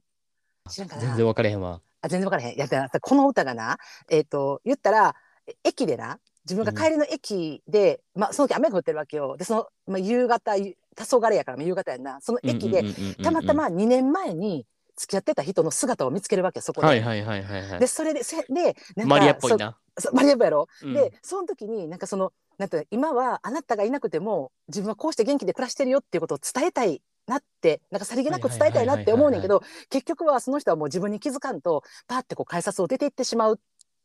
[0.70, 1.02] 知らんかな？
[1.02, 1.82] 全然分かれへんわ。
[2.02, 2.56] あ全然分からへん。
[2.56, 2.68] いや
[3.02, 5.27] この歌がなえっ、と言ったらえ
[5.64, 9.36] 駅でな自分が帰りの駅で、まあその時雨が降ってるわけよ。
[9.38, 12.20] でその、まあ、夕方ゆ黄昏やから夕方やんな。
[12.22, 16.88] その駅で、うんうんうんうんうんたまたま2年前に付き合ってた人の姿を見つけるわけよそこで。
[16.88, 17.80] はいはいはいはいはい。
[17.80, 19.78] でそれでせでなんかマリアっぽいな。
[20.14, 20.94] マリアっぽいやろ、うん。
[20.94, 33.60] でその時になんかそのなんて今はあなたがいなくても自分はこうして元気で暮らしてるよっていうことを伝えたいなってなんかさりげなく伝えたいなって思うねんけど結局はその人はもう自分に気づかんとパーってこう改札を出ていってしまう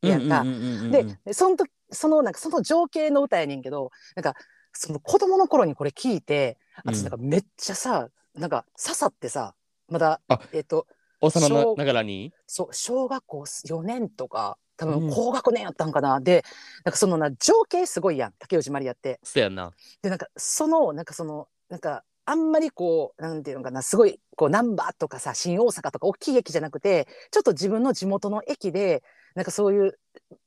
[0.09, 0.41] やんか。
[0.41, 0.91] うんうんうんうんうん。
[0.93, 4.35] ででその時そのなんかその情景の歌やねんけどなんか
[4.73, 9.55] その子供の頃にこれ聞いて私なんかめっちゃさ、なんか刺さってさ
[9.88, 10.87] まだあえっ、と
[11.21, 12.33] 幼小ながらに？
[12.47, 15.01] そう小学校4年とか多うん。
[15.01, 16.45] 分高学年やったんかな、で
[16.85, 19.21] なんかそのな情景すごいやん竹内まりやって。
[19.23, 19.71] そやな。
[20.03, 29.03] でなんかそのなんかそのなんかあんまりこうなんていうのかなすごいこう難波とかさ新大阪とか大きい駅じゃなくてちょっと自分の地元の駅で
[29.35, 29.99] なんかそういう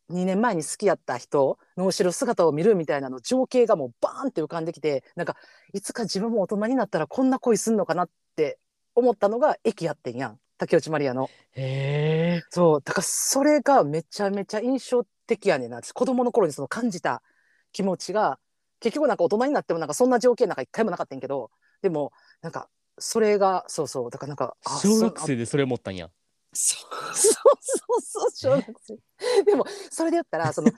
[0.09, 5.35] 2年前に好きやった人の後ろ姿を見るみたいなの情景がもうバーンって浮かんできてなんか
[5.73, 8.59] いつか自分も大人になったらこんな恋すんのかなって
[8.93, 11.29] 思ったのが駅やってんやん竹内まりやの。
[11.51, 12.43] へえ。
[12.49, 15.77] そうだからそれがめちゃめちゃ印象的やねんな。
[15.77, 17.21] 私子供の頃にその感じた
[17.71, 18.39] 気持ちが
[18.79, 22.69] 結局なんか大人になってもなんかそんな条件なんか一回もなかったんやけどでもなんか
[22.99, 26.09] それがそうそうだからなんかあ小学生でそれ思ったんや
[26.55, 29.43] そうそうそうそう小学生。
[29.43, 30.71] でもそれで言ったらその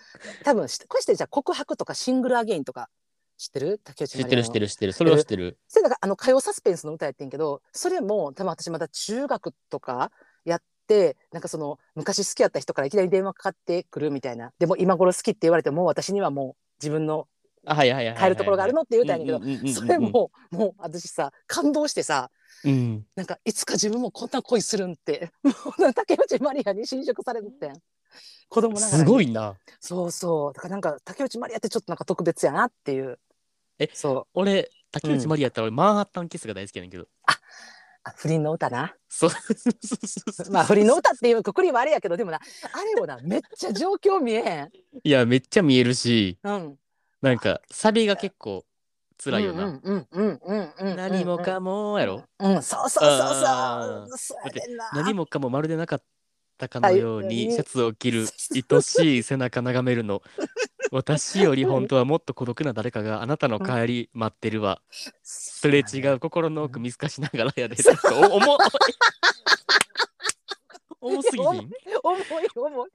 [0.44, 2.90] 多分しこうしてじゃあ告白とかシングルアゲインとか
[3.38, 3.80] 知ってる？
[3.84, 4.94] 竹内知ってる知ってる知ってる。
[4.94, 5.58] それは知ってる。
[5.68, 10.12] それなんかあの歌謡サスペンスの歌やってんけどそれも多分私まだ中学とか
[10.44, 14.52] やってなんかその昔好きやった人からいきなり電話かかってくるみたいな。
[14.58, 17.28] でも今頃好きって言われても私にはもう自分の
[17.66, 18.20] あはいはいはいはいはい。
[18.20, 22.32] 変えるところがあるのって言うたんやけどそれももう私さ感動してさ
[22.64, 23.06] うん。
[23.16, 25.32] なんかいつか自分もこんな恋するんって。
[25.44, 27.74] もう竹内まりやに侵食されててん。
[28.50, 29.56] 子供ながらすにごいな。
[29.80, 30.54] そうそう。
[30.54, 33.20] だからなんか竹内まりやってちょっとなんか特別やなっていう。
[33.80, 34.28] えそう。
[34.34, 37.08] 俺竹内まりやったら俺マンハッタンキスが大好きやねんけど。
[37.26, 38.96] あ不倫の歌な。
[39.10, 39.30] そう。
[39.30, 44.72] そうそうそうまあ不倫の歌っていうくくりはあれやけどでもなあれもなめっちゃ状況見えへん。
[45.04, 46.38] いやめっちゃ見えるし。
[46.44, 46.80] うん。
[47.22, 48.64] なんかサビが結構
[49.24, 49.80] 辛いよな。
[50.96, 54.18] 何もかもやろ、うんそうそうそうあそう。
[54.18, 54.92] そうやねんな。
[54.94, 56.04] 何もかもまるでなかっ
[56.58, 57.28] たかのようはい。
[57.28, 58.28] にシャツを着る
[58.72, 60.22] 愛しい背中眺めるの。
[60.92, 64.82] 私より本当はもっと孤独な誰かがあなたの帰り待ってるわ。
[65.24, 67.76] すれ違う心の奥見透かしながらやで。
[68.32, 68.58] お重
[71.00, 71.72] 重すぎひん？
[72.04, 72.90] 重い重い。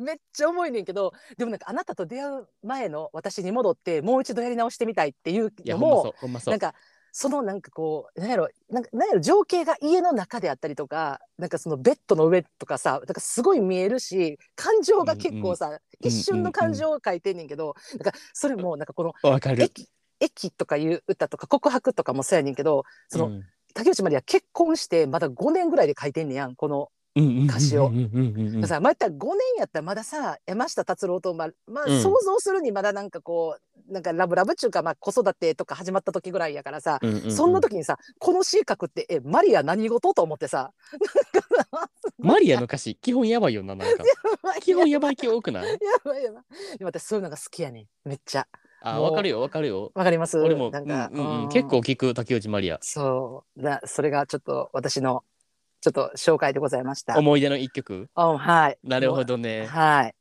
[0.00, 6.52] めっちゃ重いねんけどでもなんかあなたと出会う前の私に戻ってもう一度やり直してみたいっていういやほんまのもそうほんまそう。
[6.52, 6.74] なんか
[7.18, 19.62] そのなんかこうなんやろなんかなんやろ情景が家の中であったりとかなんかそのベッドの上とかさなんかすごい見えるし感情が結構さ、一瞬の感情を書いてんねんけど、なんかそれもなんかこのわかる。
[19.62, 19.88] 駅
[20.20, 23.42] 駅とかいう歌とか告白とかもそうやねんけどその、うん。
[23.74, 33.56] 竹内まりや結婚してまだ5年ぐらいで書いてんねやんこの、歌詞をうんうんうんうんうんさまあ言ったら5年やったらまださ山下達郎とままあ、想像するにまだなんかこ
[33.88, 40.72] うなんかラブラブっちゅうか、まあ、子育てとか始まった時ぐらいやからさ、うんうんうんそんな時にさこの詩書くってえマリア何事と思ってさ
[42.18, 44.04] マリアの歌詞基本やばいよななんか
[44.60, 48.46] 基本やばい気多くないやばいやばいでも私そういうのが好きやねめっちゃ
[48.82, 55.22] あわかるよわかるよわかります俺もなんか、うんうん結構聞く竹内まりやそうだそれがちょっと私の
[55.86, 57.16] ちょっと紹介でございました。
[57.16, 58.08] 思い出の一曲？
[58.16, 58.78] うんはい。
[58.82, 60.14] なるほどねはい。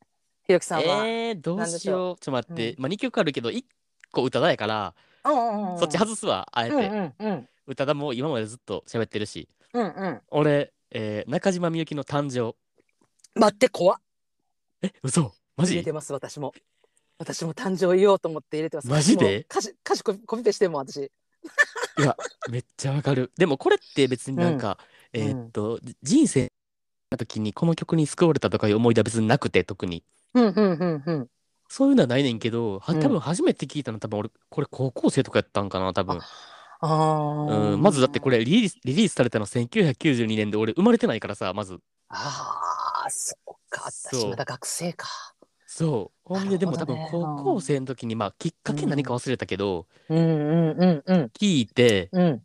[0.46, 1.08] ひろきさんは。
[1.08, 3.64] えー、どうしようちょっと待って、うまあ2曲あるけど1
[4.12, 5.80] 個宇多田やから、うんうんうん。
[5.80, 10.22] そっち外すわあえて、うんうんうん宇多田も今までずっと喋ってるしうんうん。
[10.30, 12.56] 俺、えー中島みゆきの誕生
[13.34, 13.98] 待って怖っ。
[14.84, 15.34] え嘘？
[15.58, 15.74] マジ？
[15.74, 16.54] 入れてます私も。
[17.18, 18.88] 私も誕生言おうと思って入れてます。
[18.88, 19.48] マジで？
[19.50, 20.98] 歌詞歌詞コピペしてんもん私。
[21.98, 22.16] いや
[22.52, 24.78] めっちゃわかるでもこれって別になんか、ん
[25.16, 26.52] えーっと、人生
[27.12, 31.28] の時にこの曲に救われたとかいう思い出は別になくて特にうんうんうんうん。
[31.68, 36.22] そういうのはないねんけどはうん多分初めて聞いたの多分俺これ高校生とかやったんかな多分あ
[36.82, 37.72] あ。
[37.74, 38.30] うんまずだってこ。
[38.30, 42.62] れリリースリリースされたの1992年で俺生まれてないからさまずあ
[43.06, 45.08] あそうか私まだ学生か。
[45.68, 52.45] そうほんででも多分高校生の時にまあきっかけ何か忘れたけど、うんうんうんうん聞いてうん。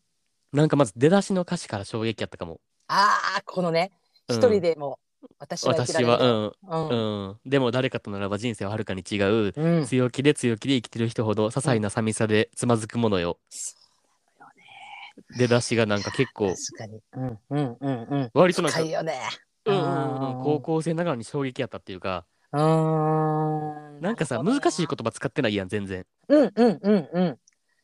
[0.53, 2.61] なんかまず出だしの歌詞から衝撃やったかも。
[2.89, 3.93] ああこのね
[4.29, 4.37] うん。
[4.37, 4.99] 一人でも
[5.39, 6.11] 私は生きら私れる。
[6.11, 6.89] はうん。
[6.89, 7.29] うん。
[7.29, 7.41] うん。
[7.45, 9.17] でも誰かとならば人生ははるかに違
[9.49, 9.53] う。
[9.55, 9.85] うん。
[9.87, 13.39] 強気で強気で生きてる人ほど些細な寂しさでつまずくものよ。
[13.51, 15.39] そうだよね。
[15.39, 17.01] 出だしがなんか結構確かに。
[17.13, 18.31] うんうんうんうん。
[18.35, 19.21] 割となんか深いよね。
[19.67, 22.25] うんうん高校生ながらに衝撃やったっていうか。
[22.53, 24.01] うーん。
[24.01, 26.07] なんかさ難しい言葉使ってないやん全然。
[26.29, 27.39] うんうんうんうん。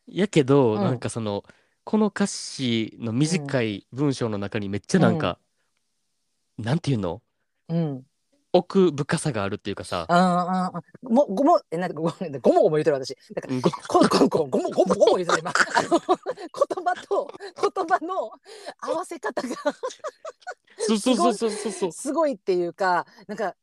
[0.06, 0.82] やけど、うん。
[0.82, 1.44] なんかその
[1.86, 5.38] この歌詞の短い文章の中にめっちゃなんか、
[6.58, 7.22] なんていうの？
[7.68, 8.02] うん。
[8.52, 13.16] 奥深さがあるっていうかさ、ああ、も、ごも、え、なんか、ご、ごもごも言うてる私。
[13.32, 13.70] だから、うんご。
[13.70, 15.52] こ、こ、こ、ごも、ごも、ごも言うてる今。
[15.52, 18.32] あの、言葉と、言葉の
[18.80, 19.48] 合わせ方が
[20.78, 21.72] そうそうそうそうそう。
[21.72, 23.54] そうすごいっていうか、なんか、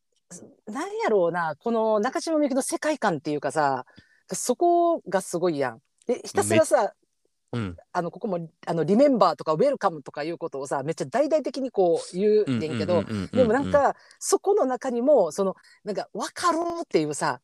[0.67, 3.85] なんやろうな、この中島みゆきの世界観っていうかさ、
[4.31, 5.81] そこがすごいやん。
[6.05, 6.93] で、ひたすらさ、
[7.53, 7.77] うん。
[7.91, 17.39] あのここもあのリメンバーとかウェルカムとかいうことをさめっちゃ大々的にこう言うねんけど、でもなんかそこの中にもそのなんか分かるっていうさ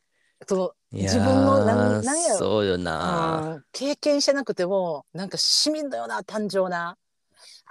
[0.47, 2.37] その自分のなんなんやろ。
[2.37, 3.53] そうよな。
[3.55, 6.97] うん経験してなくてもなんか市民のような誕生な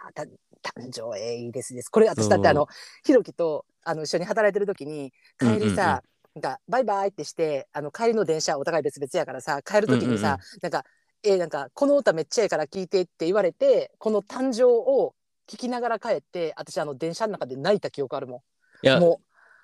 [0.07, 1.89] あた誕生えいいですです。
[1.89, 2.67] これ私だってあの
[3.05, 6.03] ひろきとあの一緒に働いてる時に帰りさ、
[6.35, 10.39] なんかバイバイってしてあの帰りの電車お互い別々やからさ帰る時にさ、うんうんうん。
[10.63, 10.85] なんか
[11.23, 15.15] えーなんかこの歌めっちゃええから聞いてって言われてこの誕生を
[15.49, 18.43] 聞きながら帰って私あの電車の中で泣いた記憶あるも
[18.83, 19.01] いやん。
[19.01, 19.21] も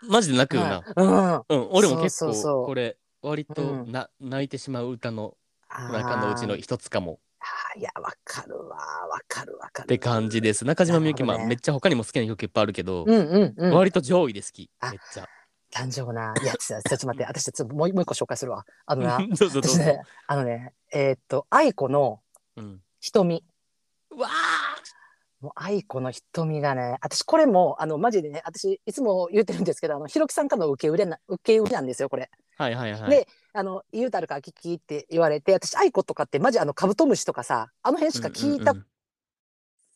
[0.09, 1.55] マジで泣くう、よな、はい。
[1.55, 3.93] うん、うん俺も結構これ割とうん。
[3.93, 5.35] な、泣いてしまう歌の
[5.71, 7.21] 中のうちの一つかも。
[7.77, 9.87] いやわかるわわかるわかる。
[9.87, 10.65] って感じです。
[10.65, 13.73] 中島みゆき、まあめっちゃ他にも好きな曲いっぱいあるけど、うんうんうん。
[13.73, 14.71] 割と上位で好き。
[14.81, 15.29] あめっちゃ
[15.75, 16.33] 誕生な。
[16.41, 18.65] いや、ちょっと待って、 私ちょっともうもう一個紹介するわ。
[18.87, 22.21] あのな、 どうぞどうぞ、私ね、あのね、えーっと、愛子の
[22.57, 23.45] うん、瞳。
[24.11, 24.29] うわ
[25.41, 32.31] もう愛子の瞳がね、私これも、あの、マジでね、私いつも言ってるんですけど、あの、ひろきさんからの受け売れな、受け売りなんですよ、これ。
[32.59, 38.87] ーはいはいはいであの、言うたるから聞きって言われて、私、愛子とかってマジあの、カブトムシとかさ、あの辺しか聞いた、うんうん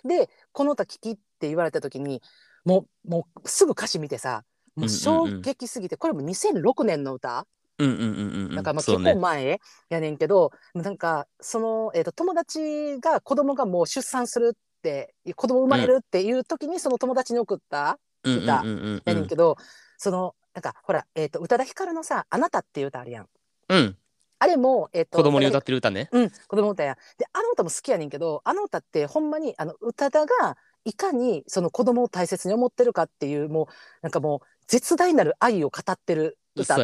[0.05, 2.23] で、この歌聞きって言われた時に、
[2.65, 4.45] もう、もうすぐ歌詞見てさ、
[4.79, 7.47] もう衝撃すぎて、これも2006年の歌
[7.79, 8.55] うんうんうんうんうん。
[8.55, 19.57] なんかまあ結構前やねんけど、なんかその、えー、と友達が子供がもう出産するって子供生まれるっていう時にその友達に送った歌やねんけど、
[19.97, 23.29] そのなんかほら、えー、と宇多田ヒカルのさ「あなた」っていう歌あるやん。
[23.69, 23.97] うん。
[24.41, 26.09] あれも、えー、と子供に歌っってる歌ね。
[26.13, 26.93] うん子供歌や。
[26.95, 26.97] ん。
[27.17, 33.67] であの歌も好きやねんけどあの歌ってほんまにあの宇多田がいかにその子供を大切に思ってるかっていうもう
[34.03, 36.77] なんかもう絶大なる愛を語ってる歌。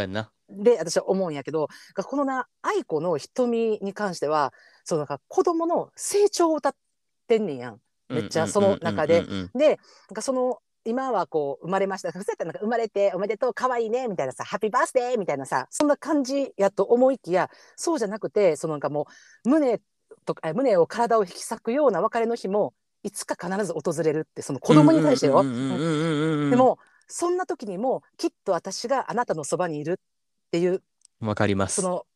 [0.49, 4.53] で私は思うんやけどこのな愛子の瞳に関しては
[4.85, 6.75] そのなんか子供の成長を歌っ
[7.27, 7.81] てんねんやん。
[8.11, 9.25] めっちゃその中で。
[9.55, 9.79] でなん
[10.14, 12.12] かその今はこう生まれました。
[12.12, 19.07] そうやったらなんか生まれておめでとう可愛いねみたいなさハッピーバースデーみたいなさそんな感じやと思いきやそうじゃなくてそのなんかも
[19.47, 19.81] う胸
[20.27, 25.42] とかえ胸を体を引き裂くような別れの日もいつか必ず訪れるってその子供に対してよ。
[25.42, 26.79] でも
[27.16, 30.83] そんな時にもきっと私があなたのそばにいるっていう
[31.20, 31.81] わかります。
[31.81, 32.07] その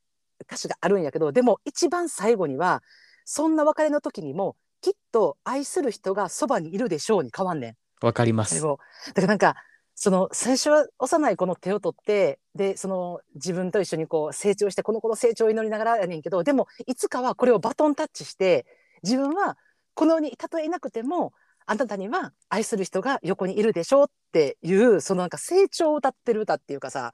[0.42, 2.82] 歌詞があるんやけどでも一番最後には
[3.24, 7.76] そんな別れの時にもきっと愛する人がそばにいるでしょうに変わんねん。
[8.04, 8.60] わかります。
[8.60, 9.54] だからなんか
[9.94, 18.66] その最初は幼い子の手を取ってでその自分と一緒にこう成長してこの子の成長を祈りながらやねんけどでもいつかはこれをバトンタッチして
[19.04, 19.56] 自分は
[19.94, 21.34] この世にたとえいなくても
[21.70, 27.12] あなたには愛する人が横にいるでしょうっていうそのなんか成長を歌ってる歌っていうかさ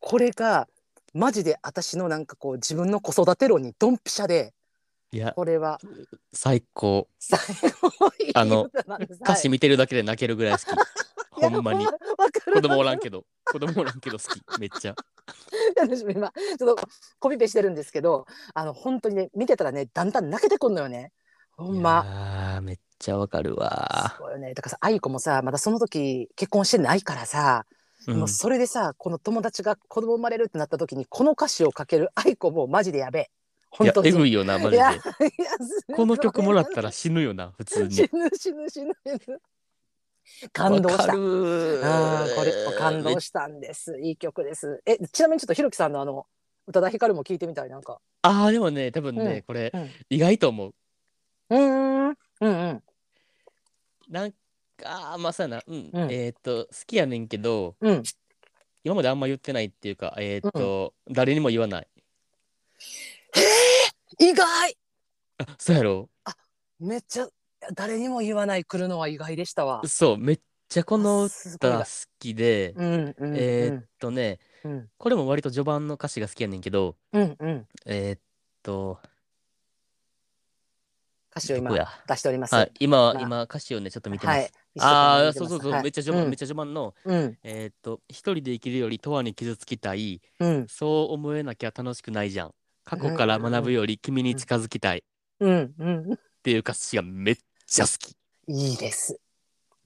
[0.00, 0.66] これが
[1.14, 4.54] マジで私のなんかこう自分の子育て論にドンピシャで
[5.12, 5.78] いやこれは
[6.32, 7.06] 最高。
[7.18, 7.38] 最
[7.70, 8.70] 後いいあの
[9.20, 10.68] 歌詞見てるだけで泣けるぐらい好き。
[10.70, 10.74] は
[11.46, 11.86] いほんまに。
[11.86, 13.26] 子供おらんけど。
[13.44, 14.58] 子供おらんけど好き。
[14.58, 14.94] めっちゃ。
[15.76, 16.88] 私も今ちょっと
[17.20, 21.12] コピペしてるんですけどあの本当にね見てたらねだんだん泣けてくんのよね。
[21.56, 22.04] ほんま。
[22.06, 24.14] いやーめっちゃわかるわ。
[24.16, 24.54] そうよね。
[24.54, 27.66] だからさ愛子もさまだその時結婚してないからさ、
[28.06, 28.18] うん。
[28.18, 33.30] もうそれでさこの友達が子供生まれるってなった時にこの歌詞をかける愛子もマジでやべえ。
[33.70, 34.08] 本当に。
[34.08, 34.82] えぐいよなマジで。
[35.94, 37.94] この曲もらったら死ぬよな普通に。
[37.94, 38.94] 死ぬ死ぬ死ぬ。
[40.52, 41.12] 感動した。
[41.12, 43.98] るあーこれも感動したんです。
[44.00, 44.80] いい曲です。
[44.86, 46.26] えちなみにちょっとひろきさんのあの
[46.66, 48.00] 宇多田ヒカルも聞いてみたいなんか。
[48.22, 49.42] あーでもね多分ね、うん。
[49.42, 49.90] これ、うん。
[50.10, 50.74] 意外と思う。
[51.50, 52.82] うーんうんうん
[54.12, 54.32] なん
[54.76, 55.90] かまあそうやな、うん。
[55.92, 56.12] うん。
[56.12, 58.02] えーっと好きやねんけどうん。
[58.84, 61.88] 今まであんま言ってないっていうかえーっと、誰にも言わない。
[64.18, 64.76] 意外。
[65.38, 66.10] あそうやろ？
[66.78, 67.28] めっちゃ
[67.74, 69.86] 誰にも言わない来るのは意外でしたわ。
[69.86, 71.84] そうめっちゃこのすご歌好
[72.18, 73.36] きで、うんうん。
[73.36, 74.90] えーっとねうん。
[74.98, 77.66] これも割と序盤の歌詞が好きやねんけどうんうん。
[77.86, 78.20] えーっ
[78.62, 78.98] と
[81.32, 81.70] 歌詞を今
[82.06, 82.54] 出しております。
[82.54, 82.72] はい。
[82.78, 84.50] 今、まあ今歌詞をねちょっと見てます、はい。
[84.80, 87.38] ああそうそうそう、命見てますめっちゃ序盤、はいめっちゃ序盤のうん。
[87.42, 90.20] えーっと一人で生きるより永遠に傷つきたい。
[90.40, 90.66] うん。
[90.68, 92.54] そう思えなきゃ楽しくないじゃん。
[92.84, 94.98] 過去から学ぶより君に近づきたい。
[94.98, 95.02] っ
[95.40, 95.74] うん。
[95.78, 96.18] うん。
[96.42, 98.14] ていう歌詞がめっちゃ好き。
[98.48, 99.18] いいです。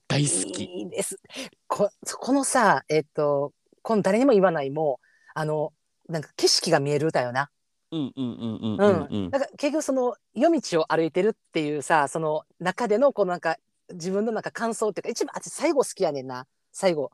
[0.09, 0.65] 大好き。
[0.65, 1.21] いいです。
[1.69, 4.99] ここのさえっとこの誰にも言わないも
[5.35, 5.73] あの
[6.09, 7.51] なんか景色が見える歌よな。
[7.93, 9.01] うんうんうんうんううん。
[9.01, 9.31] んうん。
[9.31, 13.57] なんか結局その夜道を歩いてるっていうさその中でのこのなんか
[13.93, 16.47] 自分のなんか感想っていうか一番あ最後好きやねんな。
[16.73, 17.11] 最後。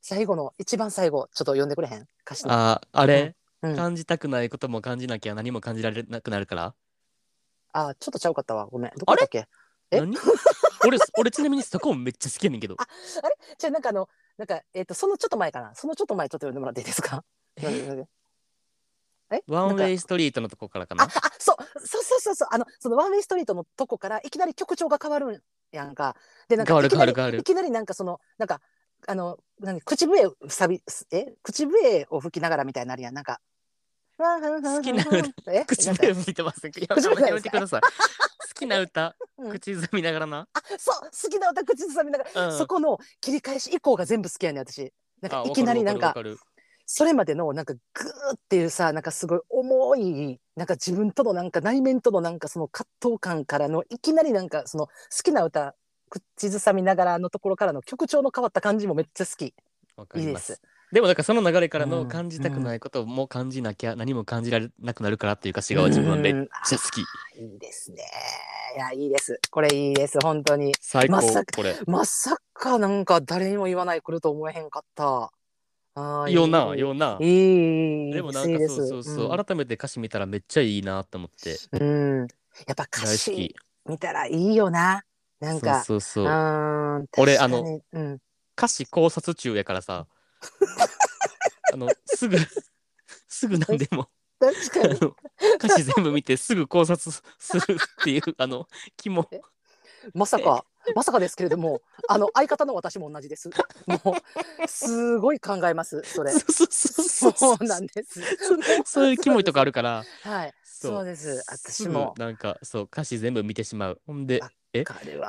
[0.00, 2.06] 最後の一番最後ちょっと読んでくれへん？
[2.24, 2.52] 歌詞の。
[2.52, 3.76] あーあれ、うん。
[3.76, 6.74] 感じたくないことも感じなきゃ何も感じられなくなるから？
[7.72, 8.66] あちょっとちゃうかったわ。
[8.66, 8.92] ごめん。
[8.96, 9.46] どこだっけ？
[9.90, 10.00] え？
[10.00, 10.16] 何？
[10.86, 12.76] 俺俺ちなみにそこめっちゃ好きやねんけど。
[13.58, 15.74] じゃあなんかあのなんかえっ、とそのちょっと前かな。
[15.74, 17.24] そのちょっと前ちょっと読んでもらっていいですか？
[19.30, 19.42] え？
[19.46, 26.16] ワンウェイストリートのとこからかあ、あな、そう、そうそうそうそう、あの、そのワンウェイストリートのとこから、いきなり曲調が変わるんやんか。
[26.48, 27.38] で、なんか、変わるいきなり変わる変わる。
[27.38, 28.60] いきなりなんか、その、なんか、
[29.06, 33.40] あの、何、口笛さび、え、口笛を吹きながらみたいになるやん、なんか。
[34.18, 35.52] 好きな歌。
[35.52, 37.88] え、口笛吹いてますや口笛やめてください好
[38.52, 39.14] きな歌。
[39.36, 39.50] うん。
[39.52, 44.92] 口ずみながらな、あ、そう、好きな歌口ずさみながら、うん、そこの切り返し以降が全部好きやねん、私。
[45.20, 46.12] なんか、あいきなりなんか
[46.90, 55.74] それまでのなんかグーっていうさなんかすごい重いなんか自分とのなんか内面とのなんかその葛藤感からのいきなりなんかその好きな歌
[56.08, 59.48] 口ずさみながらのところからの曲調の変わった感じもめっちゃ好き。
[59.48, 59.54] る
[59.98, 60.62] わかりまいいですす。
[60.90, 67.02] でもなんかその流れからのうん感じたくないことも感じなきゃ何も感じられなくなるからっていう歌詞が自分はめっちゃ好き
[67.38, 68.02] いいですね。
[68.76, 69.38] いやいいです。
[69.50, 70.72] これいいです本当に。
[70.80, 75.30] 最高まさかこれまさかなんか誰にも言わない来ると思えへんかった。
[76.28, 77.18] よなよな。
[77.20, 79.44] いいいでもなんかそうそうそう、ん。
[79.44, 81.56] 改めて歌詞見たらめっちゃいいなと思って。
[81.72, 83.56] うん、やっぱ歌大好詞き。
[83.86, 85.02] 見たらいいよな。
[85.40, 85.82] なんか。
[85.82, 87.08] そうそうそう。
[87.18, 87.80] 俺確かに。
[87.92, 88.18] うん、
[88.56, 90.06] 歌詞考察中やからさ。
[91.72, 92.36] あのすぐ
[93.28, 94.08] すぐ何でも。
[94.40, 94.94] 確かに。
[95.00, 95.16] あの
[95.56, 99.28] 歌詞全部見てすぐ考察するっていうあの肝。
[100.14, 103.50] まさか まさかですけれどもあの相方の私も同じです。
[103.86, 103.96] も
[104.64, 106.32] うすごい考えますそれ。
[106.32, 108.20] そうそうそうそそううなんです。
[108.84, 110.04] そういうキモいとこあるから。
[110.22, 110.54] はい。
[110.64, 111.04] そう。
[111.04, 111.42] です。
[111.48, 112.14] 私も。
[112.18, 114.00] なんかそう歌詞全部見てしまう。
[114.06, 114.40] ほんで
[114.74, 114.84] え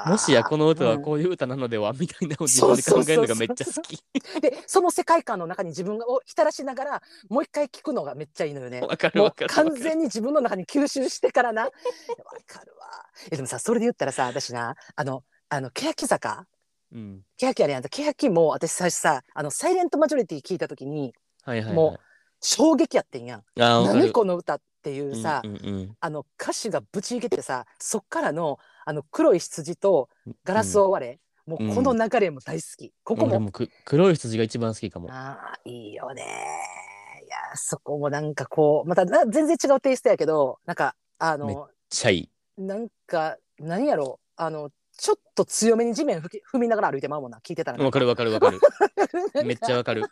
[0.05, 1.01] もしやこの歌はうん。
[1.01, 4.03] こういう歌なのでは、みたいなのを自分で考えるのがめっちゃ好き。
[4.41, 8.81] でその世界観の中に自分を浸らしながらもう一回聞くのがめっちゃいいのよね。
[8.81, 9.49] わかるわかる。
[9.49, 11.63] 完全に自分の中に吸収してからな。
[11.63, 11.69] わ
[12.45, 13.05] かるわ。
[13.31, 16.45] えでもさそれで言ったらさ私なあのあの欅坂？
[16.93, 17.21] うん。
[17.37, 21.75] 欅あれやん欅も私最初さあのサイレントマジョリティ聞いた時にはいはい、はい。
[21.75, 21.97] も
[22.41, 23.43] 衝撃やってんやん。
[23.55, 30.07] 何この歌っていうさ、うんうんうんあの歌詞がぶちいけてさそっからのあの黒い羊と
[30.45, 35.09] ガラスを割れ、もうこの流れも大好き、ここも、俺もく黒い羊が一番好きかも。
[35.11, 36.23] ああいいよね
[37.25, 42.29] いやそこもなんかこうまたな全然違うテイストやけどなんかあめっのちゃいい。
[42.57, 48.59] なんか何やろあのちょっと強めに地面踏みながら歩いてまうもんな聞いてたらわかるわかるわかる。
[49.45, 50.03] めっちゃわかる。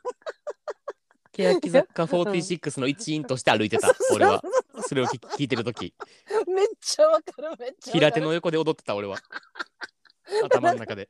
[1.33, 4.41] 欅坂46の一員として歩いてた、俺は。
[4.87, 5.93] それを聞聞いてるとき。
[6.47, 9.17] めっちゃわかるめっちゃ平手の横で踊ってた、俺は。
[10.45, 11.09] 頭の中で。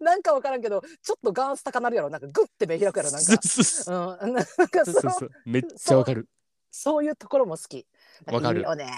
[0.00, 6.28] なんかわからんけどちょっとガンス高なるやろなんかグッて目開くやろなんかそうん、なんかそそうめっちゃわかる。
[6.70, 7.86] そういうところも好き。
[8.26, 8.92] わかるよね。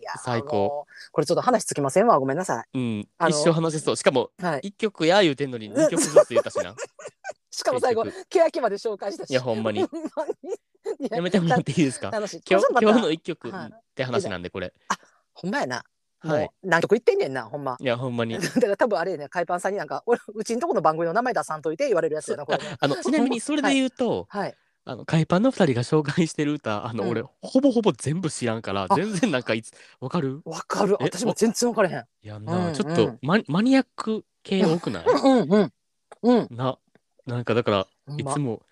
[0.00, 2.18] いや最高これちょっと話つきませんわ。
[2.18, 3.08] ごめんなさうん。
[3.28, 3.96] 一生話せそう。
[3.96, 4.42] しかも、い。
[4.42, 4.60] はい。
[4.64, 6.74] 一曲や言うてんのに二曲ずつ言ったしな。
[7.50, 9.30] しかも最後結、欅まで紹介したし。
[9.30, 9.80] いやほんまに
[11.10, 12.10] ややめてもらっていいですか？
[12.14, 14.72] 今日今日の一曲はいって話なんでこれ。
[15.34, 15.84] ほんまやな。
[16.22, 17.76] はい何曲言ってんねんな、ほんま。
[17.80, 18.38] いやほんまに。
[18.38, 22.76] だから多分あれやね、海パンさんになんか、俺、うちんとこの番組の名前出さんといて言われるやつやな、これね。
[22.78, 24.54] あのちなみにそれで言うと、はい。
[24.84, 30.40] あの海パンの二人が紹介してる歌あの、うん俺ほぼほぼ全部知らんからあ全然なんかいつわかる？
[30.44, 30.96] わかる。
[31.00, 32.04] え私も全然わからへん。
[32.22, 35.04] やんな、うんちょっとマニマニアック系多くない？
[35.06, 35.72] うんうん。
[36.22, 36.48] うん。
[36.50, 36.78] な
[37.26, 38.62] なんかだからほんまいつも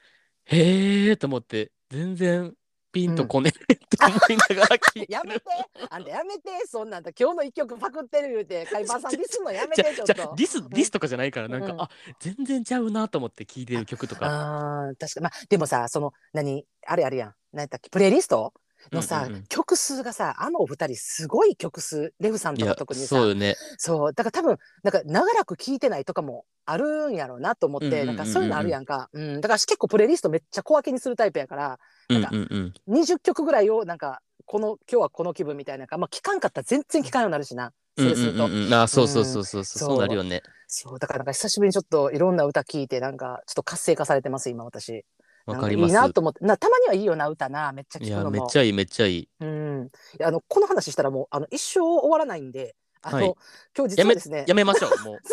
[0.45, 2.55] へえと思って全然
[2.93, 5.41] ピンとこねえと思いながら聞いて やめて。
[5.41, 5.43] る。
[5.91, 6.51] あんたやめて。
[6.67, 7.11] そんなんだ。
[7.19, 10.15] 今日の一曲パクってる言うて海パンさんディスんのやめじてちょっと。
[10.37, 11.81] ディスディスとかじゃないからなんか、うん。
[11.81, 14.27] あ全然ちゃうなと思って聞いてる曲とか。
[14.27, 17.35] あー確かまあでもさその何あれあるやん。
[17.53, 17.91] 何やったっけ？
[17.91, 18.53] プレイリスト？
[18.93, 19.45] のさ、うんうんうん。
[19.49, 22.15] 曲数がさあのお二人すごい曲数。
[22.21, 23.07] レフさんとか特にさ。
[23.09, 23.57] そうよね。
[23.77, 24.13] そう。
[24.13, 31.79] だから多分なんか長らく聴いてないとかもあるんやろうなと思って、うんうんうんうんなんかそういうのあるやんか、うん、だから私結構プレイリストめっちゃ小分けにするタイプやからうん
[32.09, 32.95] なんかうんうん。
[32.95, 37.73] 20曲ぐらいをなんかこの今日はこの気分みたいなかまあ聞かんかったら全然聞かんようになるしな。
[37.97, 39.97] それすると、うんうんうそうそうそうそうそう、うん。
[39.97, 40.43] そうなるよね。
[40.67, 40.99] そう。
[40.99, 45.05] だからなんか久しぶりにちょっといろんな歌聞いてなんかちょっと活性化されてます今私。
[45.47, 45.91] わかります。
[45.91, 46.45] いいなと思って。
[46.45, 47.73] なたまにはいいよな歌な。
[47.73, 48.31] めっちゃ聞くのも。
[48.31, 49.29] めっちゃいいめっちゃいい。
[49.41, 49.91] うん。
[50.23, 53.35] あのこの話したらもうあの一生終わらないんであの、はい。
[53.77, 55.19] 今日実はですねやめましょうもう。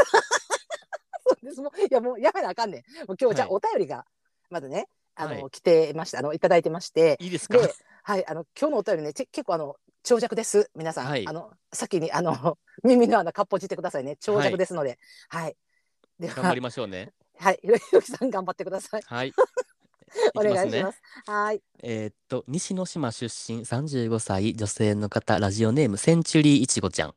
[1.27, 1.61] そうです。
[1.61, 3.07] もういやもうやめなあかんねん。
[3.07, 3.55] もう今日じゃあはい。
[3.55, 4.05] お便りが
[4.49, 5.51] まずねあの、はい。
[5.51, 7.17] 来てましてあのいただいてまして。
[7.19, 7.57] いいですか？
[7.57, 10.69] ではいあの今日のお便りねち結構あの長尺です。
[10.75, 11.27] 皆さん、はい。
[11.27, 14.17] あの先にあの 耳の穴かっぽじってくださいね。
[14.17, 14.99] 長尺ですので。
[15.29, 15.55] はい、
[16.19, 16.35] では。
[16.35, 17.13] 頑張りましょうね。
[17.39, 17.59] はい。
[17.61, 19.01] ひろゆきさん頑張ってください。
[19.03, 19.33] はい。
[20.35, 21.01] お願いします。
[21.25, 21.63] はーい。
[21.83, 27.15] えーっと、西之島出身35歳女性の方、ラジオネームセンチュリーいちごちゃん。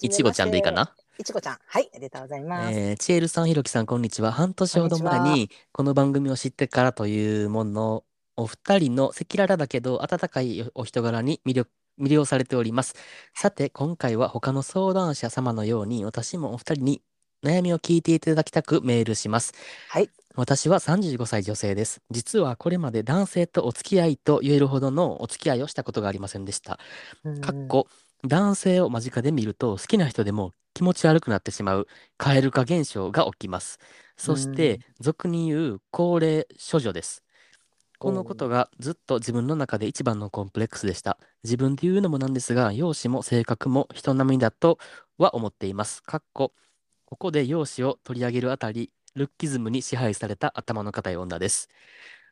[0.00, 0.72] いちごちゃんでいいか。
[0.72, 0.96] な？
[1.18, 1.58] いちごちゃん。
[1.66, 2.78] はい、ありがとうございます。
[2.78, 4.32] えー、チエルさん、ひろきさん、こんにちは。
[4.32, 8.04] 半年ほど前にに、この番組を知ってからというもの、
[8.36, 12.94] お二人の赤裸々だけど、温かいお人柄に魅力、魅了されております。
[13.34, 17.02] さて、今回は他の相談者様のように、私もお二人に
[17.42, 19.54] 悩みを聞いていただきたくメールします。
[19.88, 20.10] はい。
[20.34, 22.02] 私は35歳女性です。
[22.10, 26.78] 実はこれまで男性とお付き合いと言えるほどのお付き合いをしたことがありませんでした。
[27.24, 27.86] うんかっこ
[28.26, 33.78] 男性を間近で見ると好きな人でも気持ち悪くなってしまう蛙化現象が起きます。
[34.18, 37.24] そして俗に言う高齢処女です。
[37.98, 41.16] このことがずっと自分の中で一番のコンプレックスでした。
[41.44, 44.78] 自分で言うのもなんですが、容姿も性格も人並みだと
[45.16, 46.02] は思っています。
[46.02, 46.52] かっこ
[47.06, 51.70] ここで容姿を取り上げるあたり、ルッキズムに支配された頭の固い女です。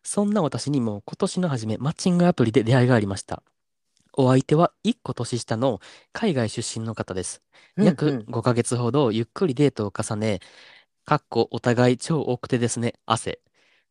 [0.02, 3.42] そんな私にも今年の初め、マッチングアプリで出会いがありました。
[4.16, 5.80] お相手は1個年下の
[6.12, 7.42] 海外出身の方です。
[7.76, 10.40] うん約うん5ヶ月ほどゆっくりデートを重ね、
[11.04, 13.40] かっこお互い超奥手ですね、汗。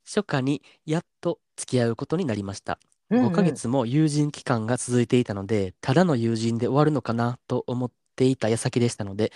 [0.05, 2.79] 初夏にやっと付き合うことになりました。
[3.09, 9.31] うんうん5ヶ月も友人期間が続いていたので、ただの友人で終わるのかなと思っていた矢先でしたので、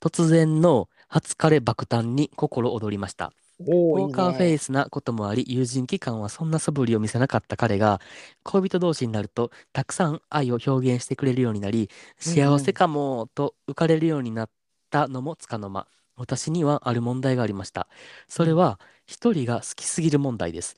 [0.00, 3.32] 突然の初彼爆誕に心躍りました。
[3.58, 8.00] おーポーカーフェイスなこともあり、友人期間はそんな素振りを見せなかった彼が、
[8.44, 14.50] 恋人同士になると、たくさん愛を表現してくれるようになり、幸せかもと浮かれるようになっ
[14.90, 17.88] たのもつかの間、私にはある問題がありました。
[18.28, 20.76] それは、一人が好きすぎる問題です。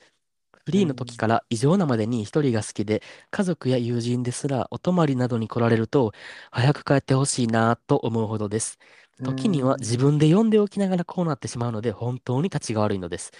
[0.65, 6.13] フリーの時から異常なまでに一人が好きで、家族や友人ですらお泊まりなどに来られると、
[6.51, 8.79] 早く帰ってほしいなと思うほどです。
[9.23, 13.31] 時には自分で呼んでおきながらこうなってしまうので本当に立ちが悪いのです。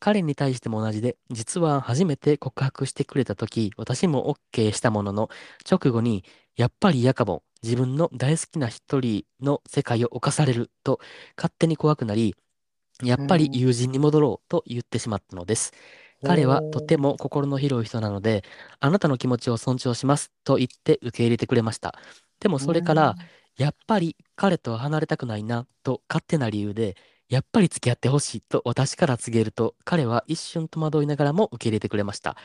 [0.00, 5.28] 彼に対しても同じで、実は初めて告白してくれた時、私も OK したものの、
[5.70, 6.24] 直後に、
[6.56, 10.98] やっぱり嫌かも、自分の大好きな一人の世界を侵されると
[11.36, 12.34] 勝手に怖くなり、
[13.02, 15.72] やっぱり友人に戻ろうと言ってしまったのです。
[16.24, 18.44] 彼はとても心の広い人なので、
[18.80, 21.98] あなたの気持ちを尊重しますと言って受け入れてくれました。
[22.40, 23.16] でもそれから、
[23.56, 26.96] やっぱり彼とは離れたくないなと勝手な理由で、
[27.28, 32.36] やっぱり付き合ってほしいと私から告げると、彼は一瞬戸惑いながらも受け入れてくれました。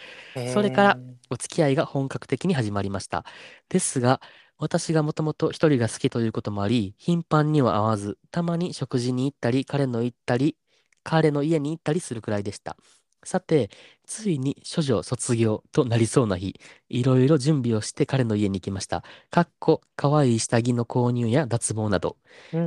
[0.46, 1.00] それから
[1.30, 3.26] お付き合いが本格的に始まりました。
[3.70, 4.22] ですが、
[4.58, 10.58] 私がもともと一人が好きということもあり、頻繁には会わず、たまに食事に行ったり、彼の行ったり、
[11.04, 12.78] 彼の家に行ったりするくらいでした。
[13.24, 13.70] さて、
[14.06, 16.60] ついに処女卒業となりそうな日、
[16.90, 19.04] いろいろ準備をして彼の家に行きました。
[19.30, 22.18] かっこ、可愛い下着の購入や脱毛など。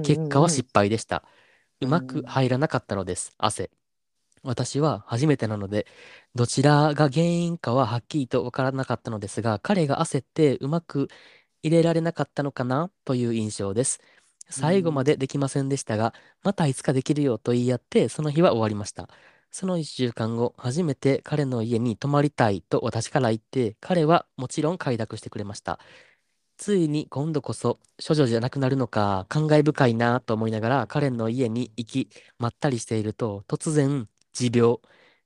[0.03, 1.24] 結果は失敗でした。
[1.80, 3.32] うまく入らなかったのです。
[3.38, 3.70] 汗。
[4.42, 5.86] 私は初めてなので、
[6.34, 11.09] どちらが原因かははっきりとわからなかったのですが、彼が焦ってうまく
[11.62, 12.90] 入れられなかったのかな？
[13.05, 14.01] という印象です。
[14.48, 19.09] 最後までできませんでしたが、またいつかできるよと言い合って、その日は終わりました。
[19.51, 25.80] その一週間後、初めて彼の家に泊まりたいと私から言って、彼はもちろん快諾してくれました。
[26.59, 34.76] ついに今度こそ処女じゃなくなるのか感慨深いなと思いながら彼の家に行きまったりしていると突然持病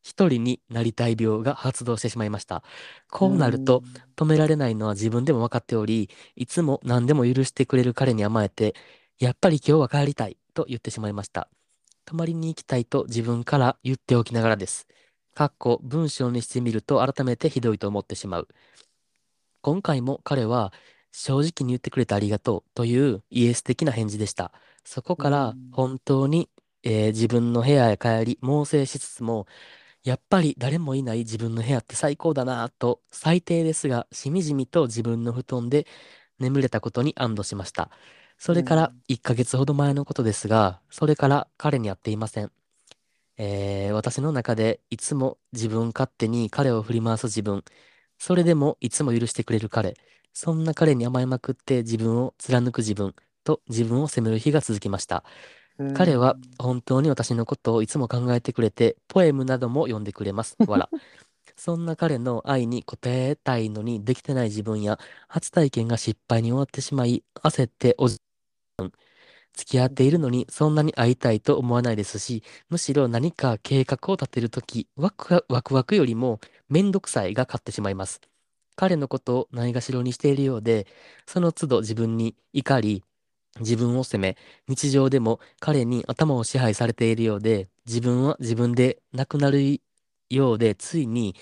[0.02, 2.62] 一人になりたい病が発動してしまいました。
[3.10, 3.82] こうなると
[4.16, 8.74] 止められないのは自分でも分かっておりいつも何でも許してくれる彼に甘えて
[9.18, 11.48] やっぱり今日は帰りたいと言ってしまいました
[12.04, 14.86] 泊まりに行きたいと自分から言っておきながらです
[15.34, 18.48] かっこ文章にしてみると改めてひどいと思ってしまう
[19.62, 20.72] 今回も彼は
[21.12, 24.52] 正直に言ってくれてありがとうというイエス的な返事でした。
[24.84, 26.50] そこからうん本当に、
[26.82, 29.46] えー自分の部屋へ帰り、猛省しつつも、
[30.04, 35.86] やっぱり誰もいない自分の部屋って最高だなぁと、最低ですが、しみじみと自分の布団で
[36.38, 37.90] 眠れたことに安堵しました。
[38.38, 42.52] それから1ヶ月ほど前のことですが、それから彼に会っていません。
[43.38, 47.64] えー私の中でいつも自分勝手に彼を振り回す自分、
[48.18, 49.96] それでもいつも許してくれる彼、
[50.32, 53.14] そんな彼に甘えまくって自分を貫く自分
[53.44, 55.24] と自分を責める日が続きました。
[55.92, 60.58] 彼は本当に私のことをいつも考えてくれて、ポエムなども読んでくれます。
[60.66, 60.90] わら。
[61.56, 68.20] そんな彼の愛に応えたいのにできてない自分や、初体験が失敗に終わってしまい、焦っておじ、
[69.54, 78.20] 付き合っているのにそんなに会いたいと思わないですし、むしろ何か計画を立てるとき、ワクワクよりもめんどくさいが勝ってしまいます。
[78.76, 80.86] 彼のことをないがしろにしているようで、
[81.26, 83.04] その都度自分に怒り、
[83.60, 84.36] 自分を責め、
[84.68, 89.80] 日常でも彼に頭を支配されているようで、自分は自分でなくなる
[90.30, 91.36] ようで、ついに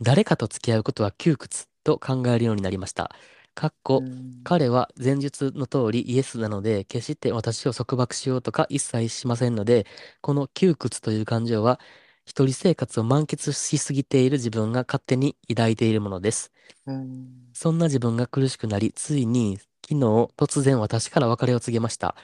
[0.00, 3.10] 誰かと付き合うことは窮屈と考えるようになりました。
[3.56, 9.86] かっこ、うん彼は前述の通りイエスなので、決して私を束縛しようとか一切しませんので、
[10.20, 11.80] この窮屈という感情は、
[12.26, 16.52] 一人生活を満喫しすぎている自分が勝手に抱いているものです。
[16.86, 19.96] うんそんな自分が苦しくなり、ついに昨日
[20.36, 22.14] 突然私から別れを告げました。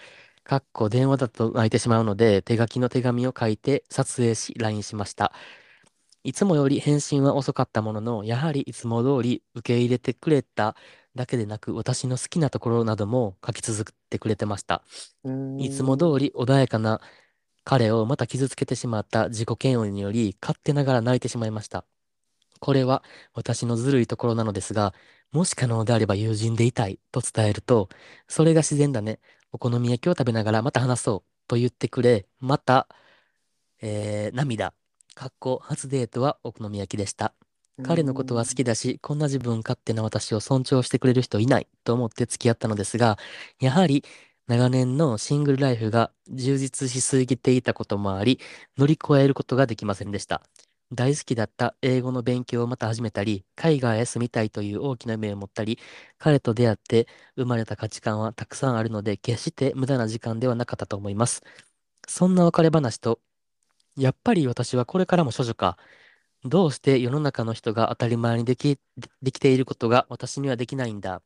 [0.44, 5.32] かっこ電話だと泣いてしまうので、手書きの手紙を書いて撮影し LINE しました。
[6.24, 10.76] いつもより返信は遅かったものの、やはりいつも通り受け入れてくれた
[11.14, 14.82] だけでなく、私の好きなところなども書き続けてくれてました。
[15.24, 17.00] うんいつも通り穏やかな
[17.64, 21.84] 彼をまた傷つけてしまった自己嫌悪により、勝手ながら泣いてしまいました。
[22.60, 23.02] これは
[23.34, 24.94] 私のずるいところなのですが、
[25.32, 27.88] もし可能であれば友人でいたいと伝えると、
[28.28, 29.20] それが自然だね。
[29.52, 32.88] お好み焼きを食べながらまた話そうと言ってくれ、また、
[33.80, 34.74] えー涙。
[35.14, 37.34] かっこ初デートはお好み焼きでした。
[37.82, 43.18] 彼のことは好きだし、こんな自分勝手な私を尊重してくれる人いないと思って付き合ったのですが、
[43.60, 44.04] やはり
[44.46, 48.38] 長年のシングルライフが充実しすぎていたこともあり、
[48.78, 50.42] 乗り越えることができませんでした。
[50.92, 55.78] 大好きだった英語の勉強をまた始めたり、海外へ住みたいという大きな夢を持ったり、
[56.18, 61.42] 彼と出会って生まれた価値観はたくさんあるので、決して無駄な時間ではなかったと思います。
[62.08, 63.20] そんな別れ話と、
[63.96, 65.78] やっぱり私はこれからも処女か。
[66.44, 71.22] どうして世の中の人が当たり前にでき、でできていることが私にはできないんだ？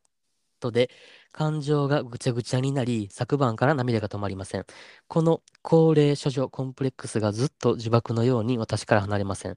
[0.61, 0.91] とで、
[1.33, 4.67] 感情がぐちゃぐちゃになり、昨晩から涙が止まりません。
[5.09, 9.57] この高齢処女コンプレックスがずっと呪縛のように私から離れません。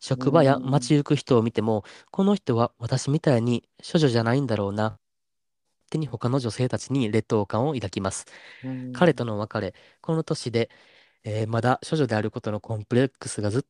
[0.00, 4.98] 職場や街行く人を見ても、この人は私みたいに処女じゃないんだろうな。
[5.90, 8.26] 手に他の女性たちに劣等感を抱きます。
[8.64, 10.70] うん彼との別れ、この年で、
[11.24, 13.62] えーまだ処女であることのコンプレックスがずっ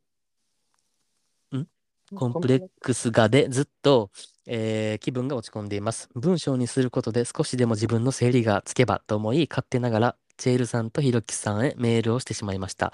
[2.15, 4.11] コンプレックスがでずっと、
[4.47, 6.09] えー気分が落ち込んでいます。
[6.15, 12.93] 文章にすることで少しでも自分の整理がつけばと思い、勝手ながらチェールさんとひろきさんへメールをしてしまいました。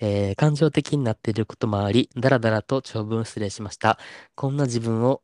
[0.00, 3.98] えー感情的になっていることもあり、だらだらと長文失礼しました。
[4.34, 5.22] こんな自分を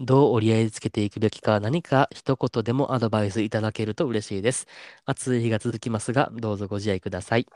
[0.00, 4.66] どう折り合いつけていくべきか、何か一言でもアドバイスいただけると嬉しいです。
[5.06, 7.46] 暑い日が続きますが、どうぞご自愛ください。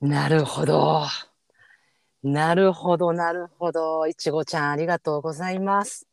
[0.00, 1.06] なるほど。
[2.22, 4.06] なるほど、なるほど。
[4.06, 6.06] いちごちゃん、ありがとうございます。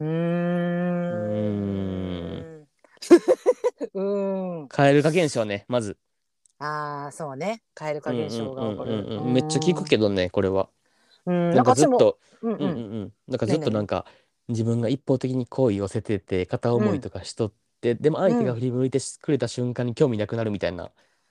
[0.00, 0.10] うーん。
[3.94, 4.68] うーん。
[4.68, 5.96] 蛙化現象ね、まず。
[6.58, 7.62] ああ、そうね。
[7.74, 9.22] 蛙化現象が起こる。
[9.32, 10.68] めっちゃ聞くけどね、これは。
[11.26, 11.50] うん。
[11.50, 12.60] なんかずっと、うんうん。
[12.60, 12.64] う
[13.06, 13.12] ん。
[13.28, 14.06] なんかずっとなんか、
[14.48, 20.90] 自分が一方的に好意を寄せてて、片思いとかしとって、でも相手が振り向いてくれた瞬間に興味なくなるみたいな。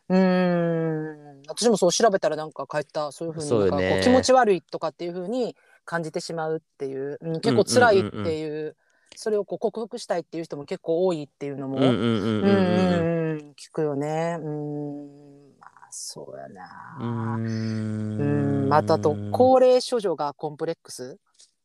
[0.10, 1.31] うーん。
[1.52, 8.76] 私もそう調べたらなんか書いた、そういうふうにそうよねなんかこう気持ち悪いとかっていうふうに感じてしまうっていう、うん、結構辛いっていう、
[9.16, 12.54] それをこう克服したいっていう人も結構多いっていうのも、うんうんうんうんうんうん。
[12.54, 13.22] うんうん
[13.54, 14.38] 聞くよね。
[14.42, 15.60] うん。
[15.60, 16.98] まあそうやな。
[17.00, 18.70] うーんうん。
[18.70, 21.18] またあと高齢処女がコンプレックス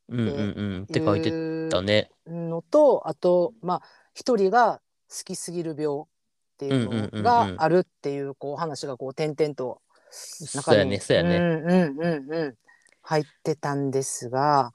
[0.09, 0.33] うんうんう
[0.81, 2.11] んって書いてたね。
[2.27, 3.83] のとあとまあ
[4.15, 6.05] 一人が好きすぎる病
[6.57, 11.37] っていうのがあるっていうこう話がこう点々とそうやね、そうやね。
[11.37, 12.55] うんうんうんうん
[13.03, 14.73] 入ってたんですが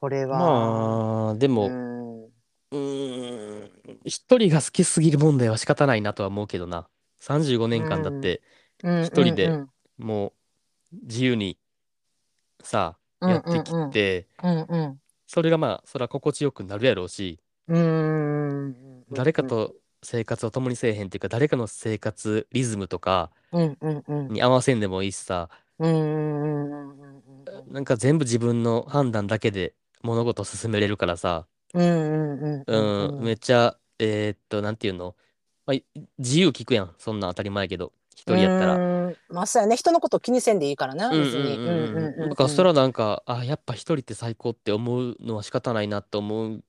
[0.00, 2.24] これは、まあ、でうも、ん。
[2.70, 3.70] うーん、
[4.04, 6.88] 一人が好きすぎる問題は仕方ないなとは思うけどな。
[7.20, 8.42] 35年間だって、
[8.84, 9.04] うん。
[9.04, 9.50] 一人で
[9.98, 10.28] も
[10.92, 11.58] う自由に
[12.62, 14.28] さ、うんやってきて、
[15.26, 17.40] それがまあ、それは心地よくなるやろうし、
[19.10, 24.28] 誰かと生活を共にせえへんっていうか、誰かの生活リズムとかうんうんうん。
[24.28, 27.22] に合わせんでもいいしさ、うんうんうんうん
[27.66, 27.72] うん。
[27.72, 35.14] なんか全部自分の判断だけで物事を進めれるからさ、うんうんうんうん、めっちゃ、えーっと、なんていうの、
[35.66, 35.84] まあ、い
[36.18, 38.78] 自由聞くやん、そんなん当たり前やけど、一人やったら。
[38.78, 39.76] らまあそうやね。
[39.76, 41.56] 人のこと気にせんでいいからなうんうん別に。
[41.56, 42.28] うんうん。
[42.30, 46.64] だからそれはなんか、あ、やっぱ一人って最高って思うのは仕方ないなと思う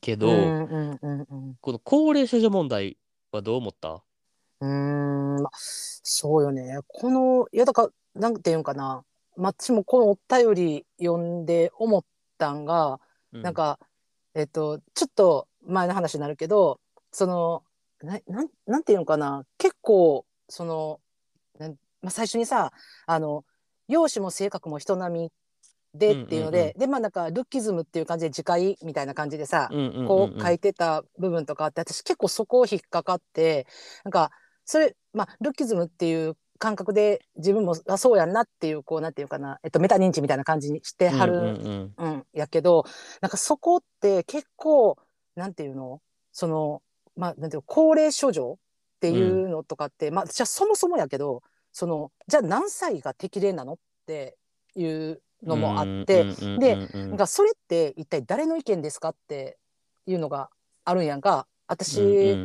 [0.00, 2.96] けど、うんうんうんうんこの高齢処女問題
[3.32, 4.02] はどう思った？
[4.60, 6.80] うーん、まあ、そうよね。
[6.86, 9.04] この、いや、だから、なんていうんかな。
[9.36, 12.04] 私もこのお便り読んで思っ
[12.36, 13.00] たんが、
[13.32, 13.78] なん、か、
[14.34, 16.80] えっと、ちょっと前の話になるけど、
[17.12, 17.62] その、
[18.02, 19.44] ななんなんていうんかな。
[19.56, 21.00] 結構、その、
[21.58, 22.72] まあ、最初にさ、
[23.06, 23.44] あの、
[23.88, 25.32] 容姿も性格も人並み
[25.94, 30.06] でっていうので、うんうんで、まあなんか、ルッキズムっていう感じで自戒みたいな感じでさ、うんうんうんうん。
[30.06, 33.66] こう書いてた部分とかあって私結構そこを引っかかって
[34.04, 34.30] なんか
[34.64, 42.26] それまあルッキズムっていう感覚で自分もあそうやんなっていうこうなんていうかな、えっと、メタ認知みたいな感じにしてはる、うんうんうん。
[42.32, 42.84] やけど
[43.20, 44.96] なんかそこって結構
[45.34, 46.00] なんていうの
[46.32, 46.82] その
[47.16, 48.56] まあなんていうの高齢処女っ
[49.00, 54.36] ていうのとかって、まあじゃあそもそもやけどそのじゃあ何歳が適齢なのって
[54.76, 56.24] いうのもあって、
[56.58, 59.58] でなんかそれって一体誰の意見ですかって
[60.06, 60.50] いうのが
[60.84, 61.46] あるんやんか。
[61.66, 62.00] 私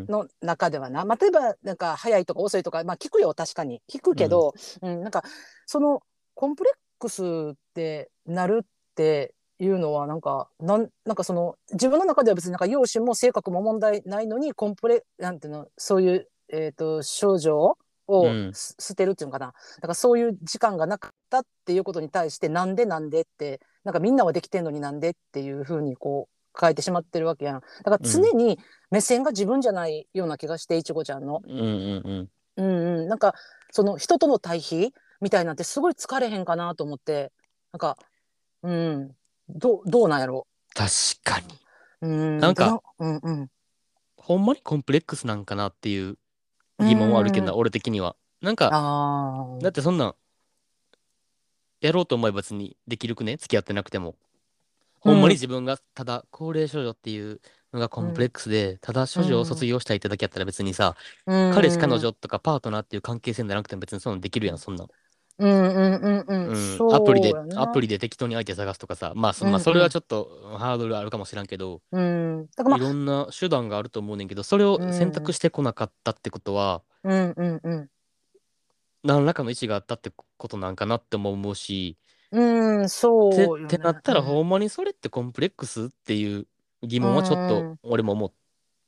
[0.07, 3.81] の中ではな、まあ、例えばなんか早いとか遅いとか、まあ、聞くよ確かに。
[3.91, 5.23] 聞くけど、うんなんか
[5.65, 6.03] その
[6.35, 7.23] コンプレックス
[7.53, 17.77] ってなるっていうのはなんかなんなんかその自分の中では別になんか容姿も性格も問題ないのにコンプレなんていうのそういう、えー、と症状
[18.07, 18.53] をうん。
[18.53, 27.61] す捨てるっていうのかな、だからそういう時間がなかったっていうことに対してなんでなんでってなんかみんなはできてんのになんでっていうふうにこう変えてしまってるわけやん。
[27.83, 28.59] だから常に
[28.91, 31.41] 目線が自分じゃないような気がしていちごちゃんの。
[31.45, 32.29] うんうんうん。
[32.57, 33.33] うんうん、なんか
[33.71, 37.31] その人との対比みたいなんてすごい疲れへんかなと思って。
[37.73, 37.97] なんか
[38.63, 39.11] うん。
[39.49, 40.47] どうどうなんやろ。
[40.73, 40.91] 確
[41.23, 41.45] かに。
[42.01, 43.47] う、うん、なんかどうんうん。
[44.17, 46.17] ほんまにコンプレックスなんかなっていう
[46.79, 48.15] 疑問はあるけどな、う俺的には。
[48.41, 50.15] なんかあだってそんなん
[51.81, 53.37] やろうと思えば別にできるくね？
[53.37, 54.15] 付き合ってなくても。
[54.99, 57.39] ほんまに自分がただ高齢処女っていう
[57.71, 60.95] のがコンプレックスで、ただ処女を卒業したいってだけやったら別にさ、
[61.27, 64.87] あ彼氏彼女とかパートナーっていう関係性にならなくても別にそんなんできるやんそんなん、
[65.37, 66.95] うんうんうんうん、うん。
[66.95, 69.13] アプリでアプリで適当に相手探すとかさ。
[69.15, 69.53] まあそ,、うんうん。
[69.53, 72.47] まあ、それはちょっとハードルあるかもしらんけど、うん。
[72.55, 77.33] だからまあいろんな手段があると思うねんけどそれを選択してこなかったってことは、うん。
[77.35, 77.89] うんうん
[79.03, 81.95] 何らかの意思があったってことなんかなっても思うし、
[82.31, 83.65] うんそうね。
[83.65, 86.47] ってなったらうんほんまにそれってコンプレックスっていう
[86.81, 87.77] 疑問はちょっうん。
[87.77, 88.31] と俺も思っ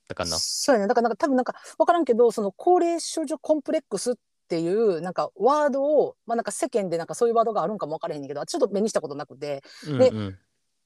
[0.08, 0.32] たかな。
[0.39, 0.88] そうやね。
[0.88, 4.16] だからなんか多分なんか分からんけどその高齢少女コンプレックスっ
[4.48, 9.64] ていうなんかワードをまあなんか世間でなんかそういうワードがあるんかも分からへんねんけどちょっと目にしたことなくて。
[9.86, 10.38] でうんうん。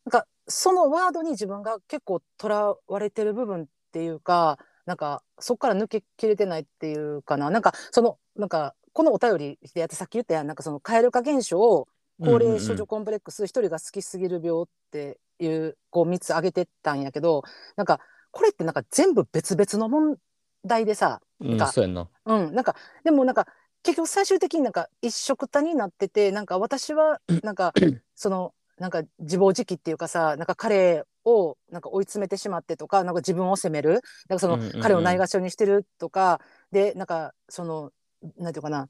[0.03, 7.49] なんかそのワードに自分が結構とらわれてる部分っていうかなんかそこから抜けきれてないっていうかな。
[7.51, 11.87] なんかそのなんかこのお便りでやってさっき言ったやんなんかその蛙化現象を
[12.19, 17.43] 高齢少女コンプレックス一人が好きすぎる病っていうこう3つ挙げてったんやけど
[17.75, 17.99] なんか
[18.31, 20.17] これってなんか全部別々の問
[20.65, 22.07] 題でさうんなんかそうやんな。
[22.25, 23.47] うん、なんかでもなんか
[23.83, 27.73] 結局最終的になんか一緒くたになっててなんか私は なんか
[28.15, 34.01] そのなんか自暴自棄っていうかさなんか彼をなんか追い詰めてしまってとかなんか自分を責める。
[34.27, 34.81] なんかそのうんうんうん。
[34.81, 36.41] 彼をないがしろにしてるとか、
[36.71, 37.91] でなんかその
[38.37, 38.89] なんていうかな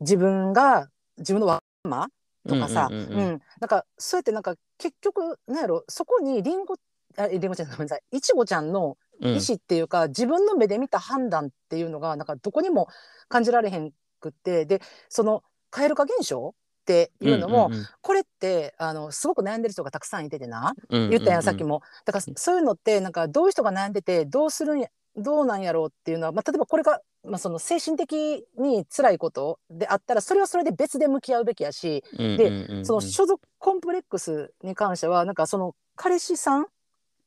[0.00, 0.88] 自分が
[1.18, 1.54] 自分のわ
[1.84, 2.08] がまま
[2.48, 3.18] とかさ、うんんううんうん。
[3.18, 3.42] うん。
[3.60, 6.76] なんかそうやってなんか結局なんやろそこにりんご
[7.16, 8.02] ありんごちゃんごめんなさい。
[8.10, 12.88] いちごちゃんのうん意思っていうか、自分の目で見た判断っていうのがなんかどこにも
[13.28, 21.82] 感じられへんくってでその蛙化現象っていうのも、んんこれってあのすごく悩んでる人がたくさんいててなうんうん言ったやんさっきも。
[22.06, 32.86] だからそういうのってなんかどういう人が悩んでてどうするんやどうなんやろうっていうのは、まあ、例えばこれが、まあ、その精神的に辛いことであったらそれはそれで別で向き合うべきやしうんでうんうんうん。
[32.86, 36.66] その所属コンプレックスに関してはなんかその彼氏さん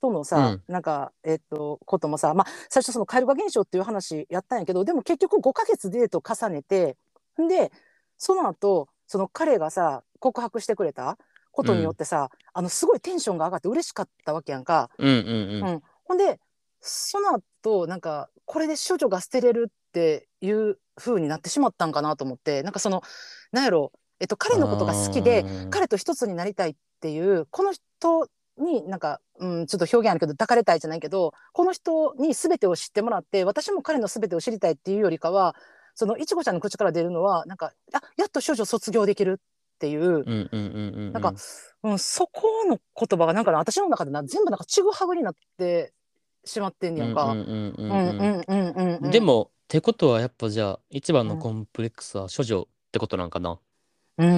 [0.02, 6.98] とのさ、なんかえっとこともさまあ最初その蛙化現象っていう話やったんやけどでも結局5ヶ月デート重ねて
[7.42, 7.72] んで
[8.18, 11.18] その後その彼がさ告白してくれた
[11.52, 14.90] ことによってさ、あのすごいテンションが上がって嬉しかったわけやんか。
[14.98, 15.20] うんうんう
[15.66, 15.68] ん。
[15.68, 15.82] うん。
[16.06, 16.40] ほんで
[16.80, 23.04] その後なんかこれで処女が捨てれるっていう風になってしまったんかなと思ってなんかその
[23.52, 28.28] なんやろ、えっと、彼のことが好きで彼と一つになりたいっていうこの人
[28.62, 35.56] になんか、うん、ちょっと表現あるけど抱かれたいじゃないけどこの人に全てを知ってもらって私も彼の全てを知りたいっていうよりかは
[35.96, 41.34] そのいちごちゃんの口から出るのはなんかあやっと処女卒業できるっていう、うんうんうんうんなんか、
[41.84, 45.94] うん、そこの言葉がなんかな私の中でな全部なんかちぐはぐになって
[46.46, 47.34] しまってんねやんか。
[49.10, 53.60] でもってことはやっぱじゃあ一番のコンプレックスは処女ってことなんかな、っ
[54.18, 54.36] うんうん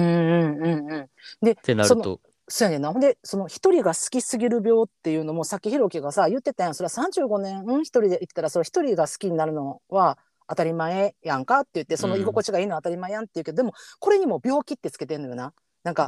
[0.62, 1.08] うんうん。
[1.42, 2.92] でてなるとそうやねんな。
[2.92, 6.74] ほんでその一人が好きすぎる病っていうのもさっきひろきがさ言ってたやん。
[6.74, 7.82] それは35年うん？
[7.82, 10.18] 一人で生きてたらそれ一人が好きになるのは
[10.48, 15.54] 当たり前やんかって言ってその居心地がいいのは当たり前やんって言うけど、でもこれにも病気ってつけてんのよな。
[15.84, 16.06] なんか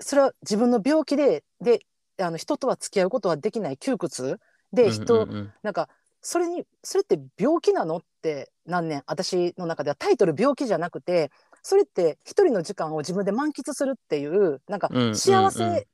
[0.00, 1.80] それは自分の病気でで
[2.20, 4.38] あの人とは付き合うことはできない窮屈
[4.72, 5.88] で人、うんうんうんなんか
[6.20, 11.30] それにそれって病気なのって何年私の中ではタイトル病気じゃなくて
[11.62, 15.86] それって一人の時間を自分で満喫するっていうなんか幸せ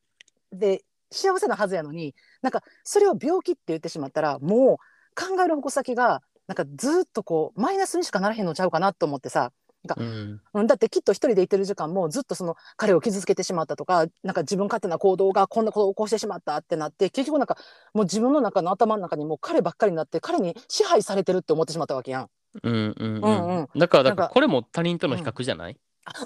[0.52, 9.52] で、幸せなはずやのになんかそれを病気って言ってしまったらもう考える矛先がなんかずっとこうマイナスにしかならへんのちゃうかなと思ってさ
[9.98, 17.58] うんうん、だってきっと一人でいてる時間もずっとその彼を傷つけてしまったとかなんか自分勝手な行動がこんなことを起こしてしまったってなって結局なんか
[17.92, 22.28] もう自分の中の頭の中にもう彼ばっかりになって彼に支配されてるって思ってしまったわけやん。
[22.62, 23.22] うんうんうん。
[23.22, 23.68] うんうん。
[23.78, 25.76] だからだなんかからこれも他人との比較じゃない、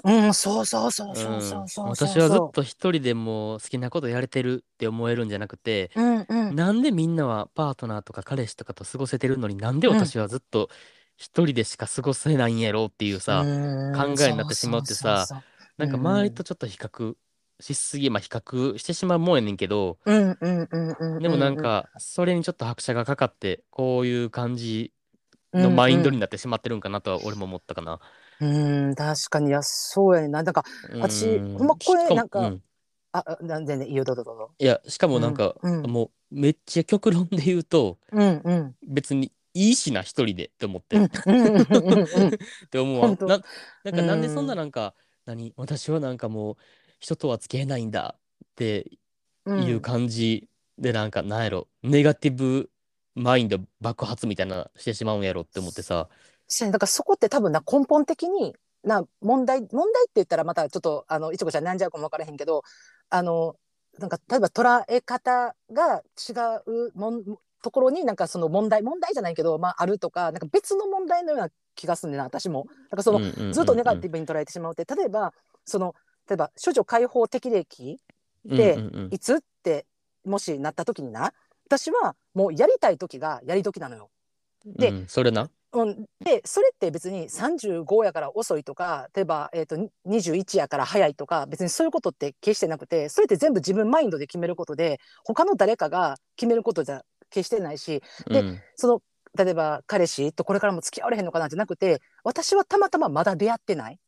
[0.03, 1.89] うん、そうそうそううんそうそうそうそう。
[1.89, 6.55] 私はずっと一人でもう好きなことやれてるって思えるんじゃなくて、うんうん。
[6.55, 10.69] なんでみんなはパートナーとか彼氏とかと過ごせてるのになんで私はずっと
[11.17, 15.43] 一人でしか過ごせないんやろうっていうさ、うん考えになってしまうってさそうそう
[15.77, 17.15] なんか周りとちょっと比較
[17.59, 21.23] しすぎまあ比較してしまうもんやねんけど、そううんうんうんうんうん。
[21.23, 24.93] でもなんかそれにちょっと拍車がかかってこういう感じ
[25.53, 27.99] のマインドになってしまってるんかなとは俺も思ったかな。
[28.39, 30.43] うんうん、確かにいやそうやねんな。
[30.43, 30.63] なんか
[31.01, 31.57] 私うん。
[31.57, 32.63] ほんまこれなんかうん。
[33.11, 34.51] ああ全然いいよどうぞどうぞ。
[34.59, 35.83] いやしかもなんか、うん。
[35.83, 38.75] うんもうめっちゃ極論で言うとうんうん。
[38.87, 42.37] 別にいいしな一人でって思って、うんっうんうんうんうん。
[42.69, 43.07] て思うわ。
[43.07, 43.41] な
[43.83, 44.33] なんかなんでうん。
[44.35, 44.93] そんななんか、
[45.25, 45.53] 何？
[45.57, 46.55] 私はなんかもう
[46.99, 48.91] 人とは付き合えないんだって
[49.45, 49.63] うん。
[49.63, 50.47] いう感じ
[50.77, 52.69] でなんかなんやろネガティブ
[53.19, 56.07] マインド爆発みたいなしてしまうんやろって思ってさ。
[56.59, 62.63] だからそこって多分な根本的にな問題問題って言ったらまたちょっとあのいちこちゃんなんじゃうかも分からへんけど
[63.09, 63.55] あの
[63.99, 66.33] なんか例えば捉え方が違
[66.65, 67.23] うもん
[67.61, 72.65] ところになんかその問題問題じゃないけど、まあ、あるとかなんか別の問題のような気がするんだな私も。
[72.89, 74.85] だからその、ずっとネガティブに捉えてしまうって。
[74.85, 75.33] 例えば
[75.65, 75.93] その
[76.27, 77.99] 例えば処女解放適齢期
[78.45, 79.09] でうんうんうん。
[79.11, 79.85] いつって
[80.25, 81.33] もしなった時にな
[81.69, 84.09] 私はもうやりたい時がやり時なのよ。
[84.65, 85.49] でうんそれな？
[85.71, 98.61] うん、でそれって別に35やから遅いとか例えば、えー、とに21やから早いとか別にそういうことって決してなくてそれって全部自分マインドで決めることで他の誰かが決めることじゃ決してないしでうん。
[98.75, 99.01] その
[99.37, 103.99] 例えば彼氏とこれからも付き合われへんのかなじゃなくて私はたまたままだ出会ってない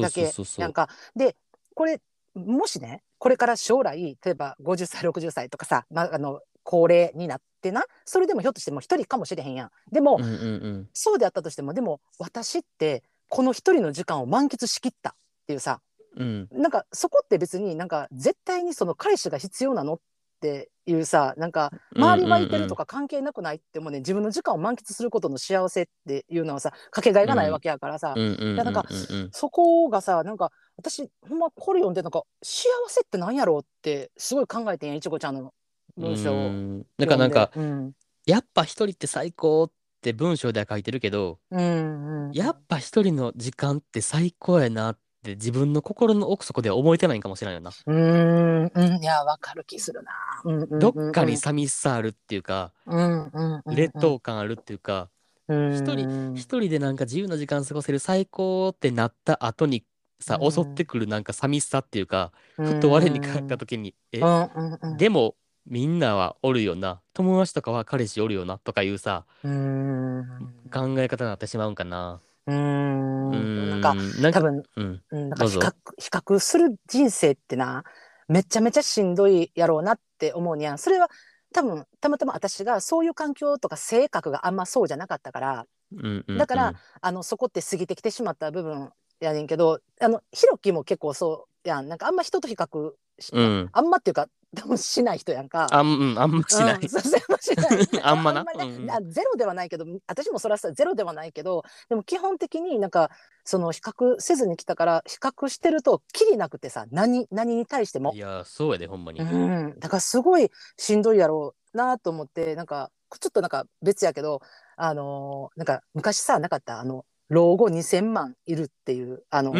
[0.00, 1.36] だけなんかで
[1.74, 2.00] これ
[2.34, 7.82] もしねこれから将来例えば50歳60歳とかさ、まあ、あの高齢になってな。
[8.04, 9.70] それでもひょっとしても一人かもしれへんやん。
[9.90, 10.34] でも、うんうんう
[10.80, 10.88] ん。
[10.92, 15.12] そうであったとしてもでも私ってこの一人の時間を満喫しきったっ
[15.46, 15.80] ていうさ。
[16.14, 16.46] うん。
[16.52, 20.00] なんかそこって別になんか絶対にその彼氏が必要なのっ
[20.40, 35.52] ていうさなんか周り湧いてるとか関係なくないってもうね自分の時間を満喫することの幸せっていうのはさかけがえがないわけやからさ、うんなんかうんそこがさなんか私ほんまこれ読んでなんか幸せってなんやろうってすごい考えてんやいちごちゃんの
[35.98, 36.32] 文章。
[36.32, 36.86] をうん。
[36.98, 37.92] なんかなんかうん。
[38.26, 39.70] やっぱ一人って最高っ
[40.02, 47.70] て文章では書いてるけどうんうん、やっぱ一人の時間って最高やなって自分の心の奥底では思えてないんかもしれないよな。
[47.70, 50.12] うーん、うん、いや、わかる気するな。
[50.44, 50.78] うんうんうんうん。
[50.78, 53.74] どっかに寂しさあるっていうか、うんうんうんうん。
[53.74, 55.08] 劣等感あるっていうか、
[55.48, 55.74] うん。
[55.74, 59.84] 一人一人でなんか自由な時間過ごせる最高ってなった後に
[60.20, 60.52] さ、うん。
[60.52, 65.34] 襲ってくるなんか寂しさっていうか、ふと我に返った時に、え、うんうんうん、でも
[65.68, 70.24] みんなはおるよな、友達とかは彼氏おるよなとかいうさ、うん。
[70.72, 72.20] 考え方になってしまうんかな。
[72.46, 73.30] うん。
[73.30, 77.84] うなんかなんか、多分、うん、うん、なんか比較比較する人生ってな
[78.28, 80.78] めちゃめちゃしんどいやろうなって思うにゃん。
[80.78, 81.10] それは
[81.52, 88.90] 多分たまたま私がそういう環境とか性格があんまそうじゃなかったからうんうんだからあのそこって過ぎてきてしまった部分
[89.20, 91.88] やねんけどあのひろきも結構そうやん。
[91.88, 92.94] なんかあんま人と比較し、
[93.32, 95.66] うんあんまっていうか多分しない人やんか。
[95.70, 96.74] あん、うん、あんましない。
[96.76, 103.10] うんそうそうあんましない あんまなりねうんあゼロではないけど私もそれはさゼロではないけどでも基本的になんか
[103.44, 108.18] その比較せずに来たから比較してるときりなくてさ何何に対してもい。
[108.18, 109.20] や、そうやで、ほんまに。
[109.20, 112.90] うん、だからすごいしんどいやろうなと思ってなんか
[113.20, 114.40] ちょっとなんか別やけど
[114.76, 116.80] あのーなんか昔さなかった？
[116.80, 119.52] あの老後2,000万いるっていうあの、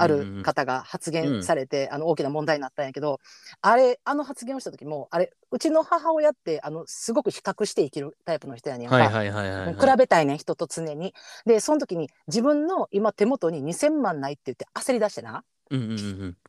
[0.00, 3.20] ある方が発言されて、あの大きな問題になったんやけど
[3.60, 8.94] あれあの発言をした時もあれうちの母親ってあのすごく比較して生きるタイプの人やねんか。
[8.94, 9.74] はいはいはいはいはい。
[9.74, 11.14] 比べたいねん人と常に。
[11.44, 15.44] でその時に自分の今手元に2,000万ないって言って焦り出してな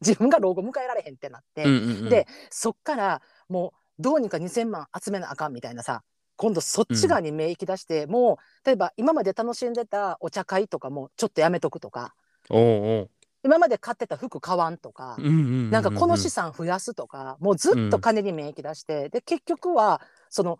[0.01, 1.63] 自分が老後迎えられへんってなって、
[2.09, 6.03] でそっからもうどうにか2,000万集めなあかんみたいなさ
[6.39, 12.15] 今度そっち側に目行き出して、もう例えば今まで楽しんでたお茶会とかもちょっとやめとくとか。
[13.41, 20.59] 今まで買ってた服買わんとか、うんうんうんうんなんかこの資産増やすとかもうずっと金に目行き出して、で結局はその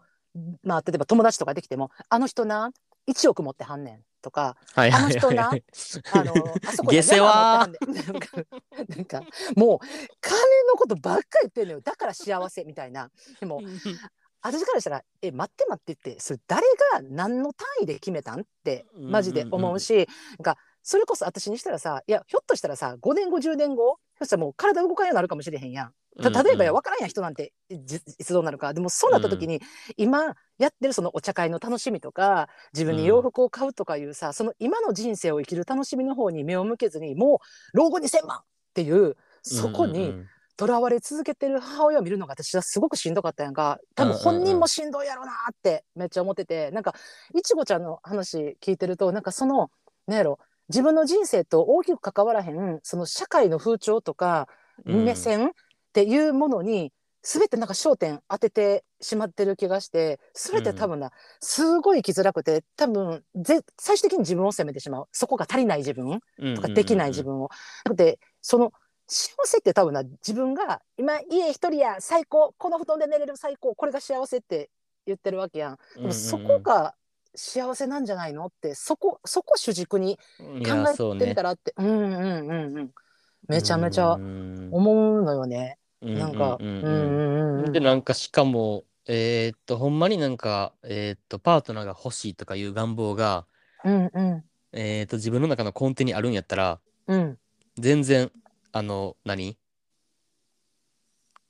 [0.64, 2.72] まあ例えば友達とかできても「あの人な
[3.10, 5.64] 1億持ってはんねん」とかあの人なはい
[6.14, 6.34] あの
[6.68, 7.68] あそこ下世話。
[7.68, 8.28] 山持ってはんねんなんか
[8.96, 9.22] なんか
[9.56, 9.80] もう
[10.20, 11.82] 金のことばっかり言ってんのよ。
[11.82, 13.10] だから幸せみたいな。
[13.40, 13.62] でも
[14.42, 20.08] 私からしたら「え待って待って」ってそれ誰が何の単位で決めたんってマジで思うし、なん
[20.44, 25.94] かそれこそ私にしたらさいやひょっとしたらさ5年後10年後そしたらもう体動かんようになるかもしれへんやん。
[26.22, 28.74] た例えばや分からんやん人なんていじいつどうなるか。
[28.74, 29.62] でもそうなった時に、
[29.96, 37.40] 今やってるそのお茶会の楽しみとか自分に洋服を買うとかいうさ、その今の人生を生きる楽しみの方に目を向けずにも
[37.74, 38.42] う老後2000万っ
[38.74, 40.28] ていうそこにうんうんうん
[40.60, 43.80] とらわれ続けてる母親を見るのが私はすごくしんどかったやんか。
[43.96, 46.94] 多分本人もしんどいやろなってめっちゃ思っててなんか
[47.34, 49.72] いちごちゃんの話聞いてるとなんかその
[50.06, 50.38] なんやろ
[50.68, 54.50] 自分の人生と大きく関わらへんその社会の風潮とか
[54.86, 55.06] うん。
[55.06, 55.52] 目線っ
[55.94, 56.92] ていうものに
[57.24, 65.08] 全てなんか焦点当ててしまってる気がして全て多分な、すごい生きづらくて多分ぜ最終的に自分を責めてしまう。
[65.14, 66.20] そこが足りない自分
[66.56, 67.50] とかできない自分を。
[67.86, 68.74] だってその
[69.10, 74.70] 幸せって多分な自分が今家一人や最高この布団で寝れる最高これが幸せって
[75.06, 75.80] 言ってるわけやん。
[75.96, 76.96] でもそこが
[77.36, 82.92] 幸せなんじゃないのってそこそこ主軸にい考えてみたらって、うんうんうんうん
[83.48, 84.70] めちゃめちゃうん。
[84.72, 85.80] 思うのよね。
[86.02, 86.82] うんなんか、ううん。
[86.82, 87.72] んうんうんうんうん。
[87.72, 93.48] でなんかしかもえーっとほんまになんかえーっとパートナーが欲しいとかいう願望が
[93.84, 94.44] うんうん。
[94.74, 97.38] えーっと自分の中の根底にあるんやったらうん。
[97.78, 98.32] 全然
[98.72, 99.58] あの何？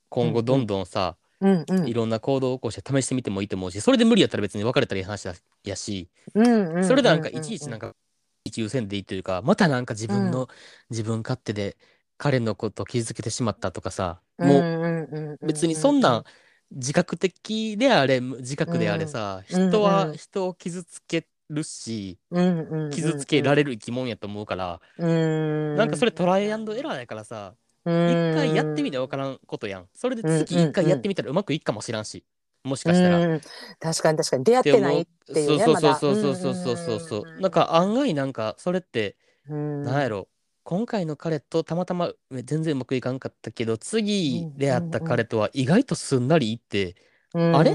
[0.09, 1.87] 今後どんどんさ、うんうん。
[1.87, 6.85] いろんな行動を起こして試してみてもいいと思うしそれで無理やったら別に別れたらいい話だやしうんうん。
[6.85, 7.93] それでなんかいちいちなんか
[8.43, 10.47] 一優先でいいというかまたなんか自分の
[10.89, 11.77] 自分勝手で
[12.17, 16.23] 彼のことを傷つけてしまったとかさもう別にそんなん
[16.71, 20.17] 自覚的であれ無自覚であれさ、うん人はうん。
[20.17, 29.87] 人を傷つけるし、傷傷つけられる生き物やと思うから、るなんかそれトライアンドエラーやからさ一一回やってみて分からんことやん。
[29.93, 32.23] それで次一回やってみたらうまくいくかもしらんし
[32.63, 33.19] もしかしたら。
[33.19, 33.41] うん。
[33.79, 34.43] 確かに確かに。
[34.43, 39.15] 出会ってないっていうねそうそうそうそうそうそうそうなんか案外なんかそれって
[39.49, 40.27] うんなんやろ
[40.63, 46.95] 今回の彼とたまたま全然うまくいかんかったけど次出会った彼とは意外とすんなりいって
[47.33, 47.71] あれ？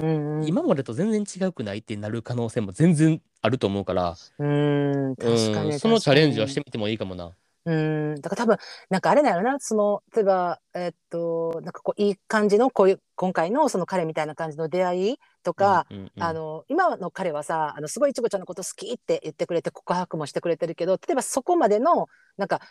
[0.47, 1.79] 今までと全然違うくない？
[1.79, 4.17] ってなる可能性も全然あると思うから。
[4.39, 7.33] うん確かにうんそのチャレンジはしてみてもいいかもな。
[7.67, 8.57] うんだから多分
[8.91, 9.59] なんかあれだよな。
[9.59, 16.23] その例えばえっとなんかこういい感じのこういう今回のその彼みたいな感じの出会いとか、うんうんうん。
[16.23, 22.65] あの今の彼はさあのすごいいちごちゃんのこと好きって言ってくれて告白もしてくれてるけど例えばそこまでのなんか好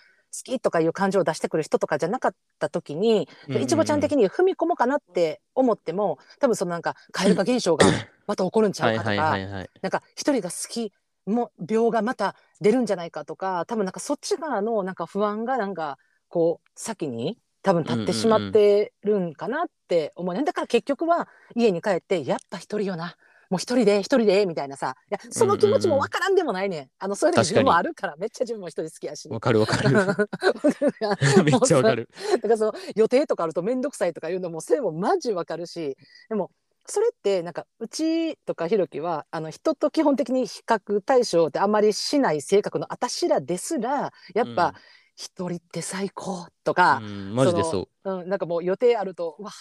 [0.44, 3.64] きとかいう感情を出してくる人とかじゃなかった時に、うんうんうん。
[3.64, 7.86] いちごちゃん的に踏み込もうかなって思っても多分そのなんか蛙化現象が
[8.28, 9.14] また起こるんちゃうかとか。
[9.14, 10.92] なんか一人が好き
[11.26, 23.16] も病がまた出るんじゃないかとか多分なんかそっち側のなんか不安がなんかこう先に多分立ってしまってるんかなって思うね、だから結局は家に帰ってやっぱ一人よな
[23.54, 24.96] もう一人で一人でみたいなさ。
[25.12, 26.88] いやその気持ちもわからんでもないねん。
[26.98, 29.30] あのそういうの自分もあるからめっちゃ自分も一人好きやし。
[29.30, 29.92] わかるわかる。
[31.46, 32.10] めっちゃわかる。
[32.32, 35.96] だからその予定とかあると面倒くさいとかいうのもそれもマジわかるし。
[36.30, 36.50] でも
[36.88, 44.74] それってなんかうちとかひろきはあの人と基本的に比較対象ってあんまりしない性格の私らですらやっぱ
[45.16, 49.52] 一人って最高とかう、ん、マジでそうん、なんかもう予定あるとうわ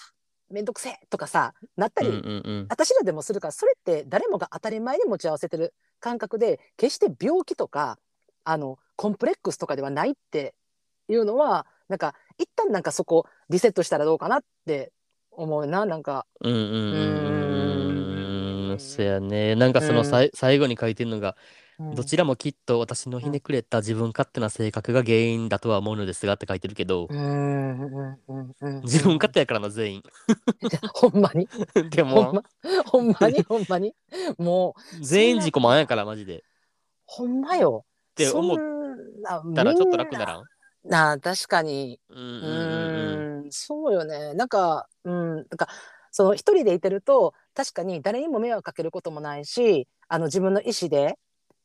[0.49, 2.07] 面倒くせえとかさなったう。
[2.07, 2.65] うり、んうんうん。
[2.69, 7.97] 私らでもするからそれって誰もが当たり前に持ち合わせてる感覚で決して病気とか
[8.43, 10.53] あのコンプレックスとかではないって
[11.09, 14.91] いうのはなんか一旦なんかそこリセットしたらどうかなって
[15.31, 16.25] 思うななんか。
[16.41, 17.52] うんうんうんうんう
[18.75, 18.79] ん。
[18.79, 19.55] そやね。
[19.55, 21.63] なんかそのうんさい最後に書いてるのが、うん
[21.95, 30.03] どちらもきっと私のひねくれた自分勝手な性格が原因だとは思うのですがって書いてるけど、うんうんうんうん自分勝手やからな全員。
[30.93, 31.47] ほんまに？
[31.89, 32.43] でもほんま？
[32.85, 33.41] ほんまに？
[33.49, 33.95] ほんまに？
[34.37, 36.37] もう全員自己満やからマジで。
[36.37, 36.41] っ
[37.07, 37.85] ほんまよ。
[38.15, 40.43] て思っったらちょっと楽ならん？
[40.83, 45.67] なあ確かにうんうんううんんそうよねなんかうんなんか
[46.11, 51.17] その一人でいてると確かに誰にも迷惑かけることもないしあの自分の意思で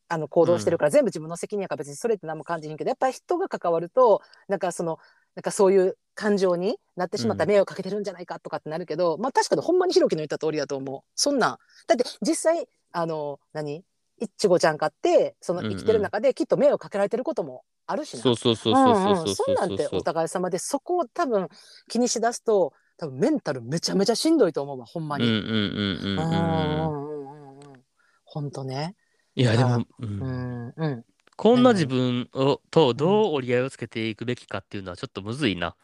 [0.08, 4.98] あの行動してるから、全部自分の責任やから別にそれって何も感じへんけどやっぱり人が関わるとなんかその
[5.34, 11.02] なんかそういう感情になってしまった迷惑かけてるんじゃないかとかってなるけど、まあ確かにほんまにひろきの言った通りだと思う。
[11.14, 11.58] そんなん。
[11.86, 13.84] だって実際あの何？
[14.20, 18.22] いちごちゃんかってその生きてる中できっと迷惑かけられてることもあるしな。
[18.22, 21.48] そうそうそうそうそううんうんそうそんなんてお互い様でそこを多分
[21.88, 25.24] 気にしだすと多分メンタルめちゃめちゃしんどいと思うわほんまに。
[25.24, 26.18] うんうんうんうんうんうん。
[26.18, 27.82] うんうんうんうん
[28.24, 28.94] ほんとね。
[29.34, 31.04] いやでも、ううんんうん
[31.36, 35.76] こんな自分をとどう折り合いをつけていくべきかっていうのはちょっとむずいな。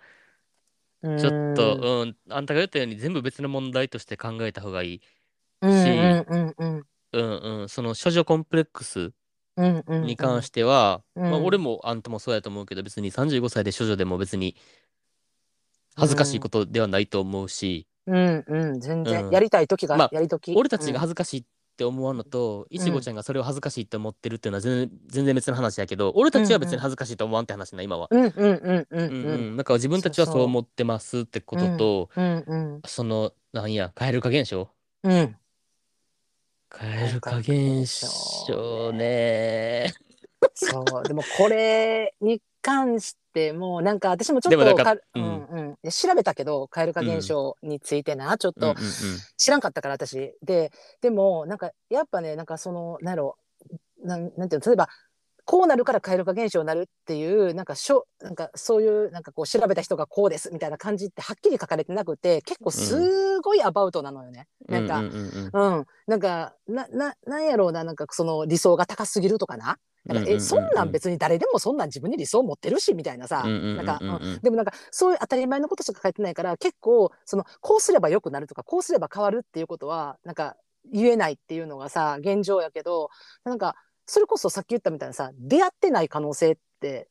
[1.02, 1.18] うん。
[1.18, 5.00] ちょっと、うん、あんたが言ったように全部別の問題として考えた方がいい。
[5.62, 9.12] うんうんうんうんうんうん、その処女コンプレックス
[9.56, 14.56] うんうんに関しては、うんまあ、俺もあんたもそうやと思うけど別に35歳で処女でも別に
[15.96, 19.32] 恥ずかしいことではないと思うし、うんうん全然、うん。
[19.32, 21.00] やりたい時がまあやりとき、俺たちがうん。
[21.00, 21.44] 恥ずかしいっ
[21.76, 28.08] て思わんのと、いちごちゃんがそれを恥ずかしいって思ってるっていうのは全然全然別の話やけど俺たちは別に恥ずかしいと思わんって話な今は。
[28.10, 29.24] うんうんうんうんうん。
[29.24, 29.64] ううん。
[29.64, 32.82] から自分たちはそう思ってますってことと、うんうん。
[32.86, 34.68] そのなんや蛙化現象？
[35.02, 35.36] うん。
[36.70, 37.84] 蛙化現
[38.46, 39.92] 象ね。
[40.54, 41.08] そう。
[41.08, 45.22] でもこれに関してもなんか私もちょっとかううん。
[45.22, 48.92] んうんいや調べたけど蛙化現象についてな、ちょっとうんうんうん。
[49.36, 50.34] 知らんかったから私。
[50.42, 53.36] ででもなんかやっぱねなんかそのなんやろ
[54.02, 54.88] なんなんていうの例えば
[55.44, 64.46] こうなるから蛙化現象になるっていうなんかしょなんかそういうなんかこう調べた人がこうですみたいな感じってはっきり書かれてなくて結構すごいアバウトなのよね。
[64.68, 65.06] なんか、うん。
[65.06, 69.78] うんうんうん、なんかなななんやろうななんかその理想が高すぎるとかな。
[70.04, 74.38] なんかえそんなん別に誰でもそんなん自分に理想持ってるしみたいなさ、なんか、うん。
[74.42, 80.56] でもなんかそういう当たり前のことしか書いてないから結構そのこうすれば良くなるとかこうすれば変わるっていうことはなんか
[80.92, 83.08] 言えないっていうのがさ現状やけど
[83.44, 83.76] なんか
[84.06, 87.08] それこそさっき言ったみたいなさ出会ってない可能性って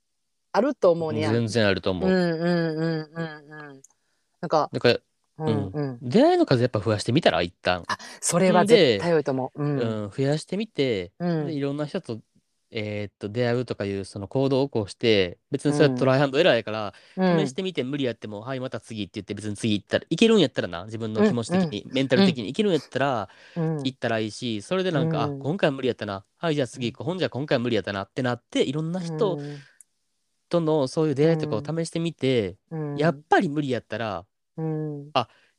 [0.51, 1.31] あると思うにや。
[1.31, 2.09] 全然あると思う。
[2.09, 3.81] うんうんうんうんうん。
[4.41, 4.99] なんか、だから
[5.35, 7.83] うんうん、出会いの数やっぱ増やしてみたら一旦、
[8.21, 9.63] それは絶対良いと思う。
[9.63, 12.19] ううんん増やしてみて、うんでいろんな人と,、
[12.75, 17.47] えーっと出会うとかいうその行動を起こして別にそれはトライアンドエラーやから、うん。
[17.47, 23.77] 試してみて無理やっても、はいまた次って言って別に次行ったらいけるんやったらな自分の気持ち的に、メンタル的にいけるんやったらうん。
[23.83, 25.39] 行ったらいいしそれでなんか、うん。
[25.39, 26.25] あ今回は無理やったな。
[26.37, 27.05] はいじゃあ次行こう。
[27.05, 29.37] ほんじゃ今回は無理やったなってなっていろんな人
[30.49, 32.95] とのそういう出会いとかを試してみて、うん。
[32.97, 34.25] やっぱり無理やったら
[34.57, 35.11] うん。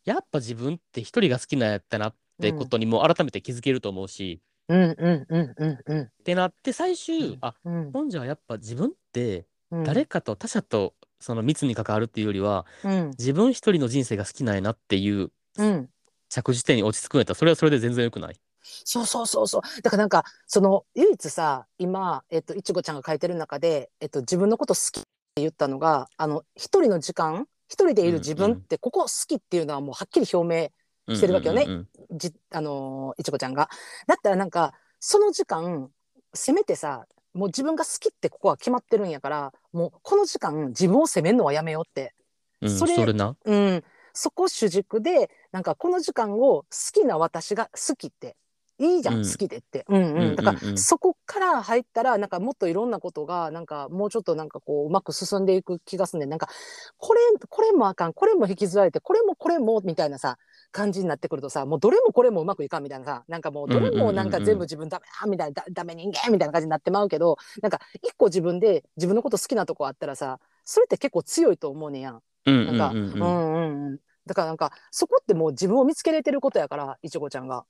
[0.04, 6.02] やっぱ自分って一人が好きなんやったなってことにも改めて気づけると思うし、うんうんうんうんうん。
[6.02, 7.92] ってなって最終、あうん。
[7.92, 9.84] ほんじゃやっぱ自分ってうん。
[9.84, 13.10] 誰かと他者とその密に関わるっていうよりはうん。
[13.10, 15.88] 自分一人の人生が好きなんやなっていううん。
[16.28, 17.32] 着地点に落ち着くんやった。
[17.32, 18.34] らそれはそれで全然よくない？
[18.62, 19.82] そうそうそうそう。
[19.82, 30.70] だからなんかその唯一さ今えっといちごちゃんが書いてる中でえっと自分のこと好きって言ったのがあの一人の時間一人でいる自分ってここ好きっていうのはもうはっきり表明
[31.08, 31.64] してるわけよね。
[31.66, 33.68] うんうんじあのーいちごちゃんが。
[34.06, 35.90] だったらなんかその時間
[36.32, 42.14] せめてさもう自分が好きってここは決まってるんやからもうこの時間自分を責めるのはやめようって、
[42.60, 43.36] うんうんそれな。
[43.44, 48.36] うん、そこ主軸でなんかこの時間を好きな私が好きって。
[48.78, 49.24] いいじゃん、うん。
[49.24, 49.84] 好きでって。
[49.88, 50.04] うんうん。
[50.04, 50.36] うんうんうん。
[50.36, 56.28] だからそこから入ったらなんかもっといろんなことがなんかもうちょっとなんかこううまく進んでいく気がすんねん。
[56.28, 56.48] なんか
[56.96, 58.12] これこれもあかん。
[58.12, 60.38] これも引きずられてこれもこれもみたいなさ
[60.74, 72.22] 感じになってくるとさもうどれもこれもうまくいかんみたいなさなんかもうどれもなんか全部自分ダメだみたいなだダメ人間みたいな感じになってまうけどなんか一個自分で自分のこと好きなとこあったらさそれって結構強いと思うねんやん。
[72.46, 73.98] うんなんか、うんうんうんうんうんうん。
[74.26, 77.64] だからなんかそこってもう自分を見つけれてることやからいちごちゃんが。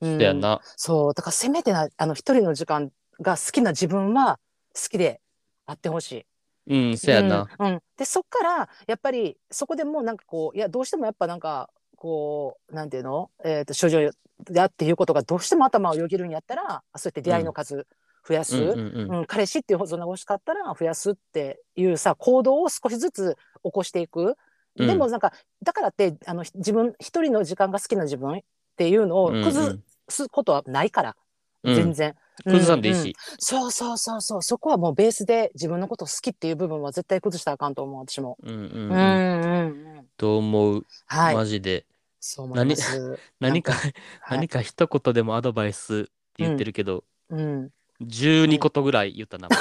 [0.00, 4.38] うんそやなそうだからせめてなあの一人の時間が好きな自分は
[4.74, 5.20] 好きで
[5.66, 6.26] あってほしい。
[6.68, 14.10] うんそやなうんうんでそっからやっぱりそこでもうなんかこういやどうしてもやっぱなんかこうなんていうの、えー、と症状
[14.50, 17.86] だっていうことがどうしても頭をよぎるんやったらそうやって出会いの数
[18.26, 18.56] 増やす。
[18.56, 18.70] うん。
[18.70, 24.36] うんうんうん、彼氏っていうそんな欲しかったら増やすっていうさ行動を少しずつ起こしていく、
[24.76, 24.86] うん。
[24.86, 25.32] でもなんか
[25.62, 28.40] だからってあのひ自分一人の時間が好きな自分っ
[28.76, 29.44] ていうのをうんうん。
[29.44, 29.78] 崩
[30.08, 31.16] すことはないから、
[31.62, 31.74] うん。
[31.74, 32.14] 全然。
[32.44, 33.06] 崩さんでいいうんうん。
[33.06, 34.42] しそうそうそうそう。
[34.42, 38.36] そこはもうベースで自分のこと好きっていう部分は絶対崩したらあかんと思う私も。
[38.42, 38.92] うんうんううんん。
[38.92, 39.85] うんうん
[40.16, 40.86] と思う。
[41.06, 41.86] はい、マジで。
[42.20, 43.18] そう思います。
[43.38, 43.94] 何かはい。
[44.30, 47.70] 何か一言でもアドバイスって言ってるけどうん、
[48.02, 49.48] 12ことぐらい言ったな。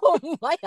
[0.00, 0.58] ほんまや。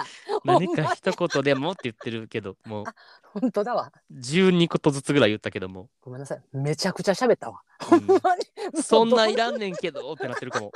[0.44, 2.84] 何ほんまか一言でもって言ってるけども
[3.24, 3.92] 本当だわ。
[4.12, 5.90] う12ことずつぐらい言ったけども。
[6.02, 6.42] ごめんなさい。
[6.52, 7.62] めちゃくちゃ喋ったわ。
[7.82, 8.84] うほんまんに。
[8.84, 10.72] そんないらんねんけどってなってるかも。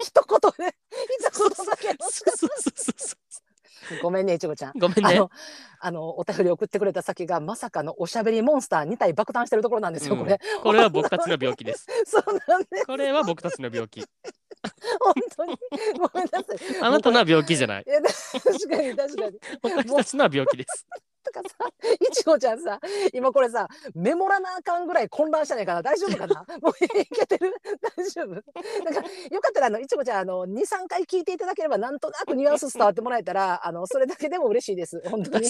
[0.00, 0.74] 一言で
[1.18, 3.23] 一言だけのそうそうそうそう
[4.02, 4.72] ごめんねいちごちゃん。
[4.78, 5.30] ごめんねあの
[5.80, 10.38] あのお便り送ってくれた先がまさかのおしゃべりモンスター2体爆誕してるところなんですよ、うんこれ。
[10.62, 12.86] これは僕たちの病気です そうなんです。
[12.86, 14.00] これは僕たちの病気
[15.00, 15.58] 本当に
[15.98, 16.82] ごめんなさい。
[16.82, 19.38] あなたのは病気じゃないいや確かに確かに。
[19.62, 20.86] 僕たちのは病気です
[21.24, 21.48] とかさ
[22.10, 22.78] いちごちゃんさ
[23.12, 26.44] 今これさメモらなあかんぐらい混乱してないかな大丈夫かな？
[26.62, 27.54] もういけてる？
[27.96, 28.28] 大丈夫？
[28.84, 29.00] なんか
[29.30, 35.02] よかったらあのいちごちゃんあの23回聞いていただければなんとなくニュアンス伝わってもらえたらあのそれだけでも嬉しいです。
[35.08, 35.48] 本当に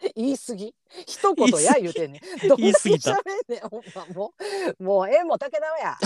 [0.16, 0.74] 言い過ぎ。
[1.06, 2.48] 一言や言うてんねん。
[2.48, 3.20] どんだけ言い過ぎた。
[3.48, 3.60] ねん。
[3.68, 4.32] ほんまも
[4.78, 5.96] うもうええもん竹縄や。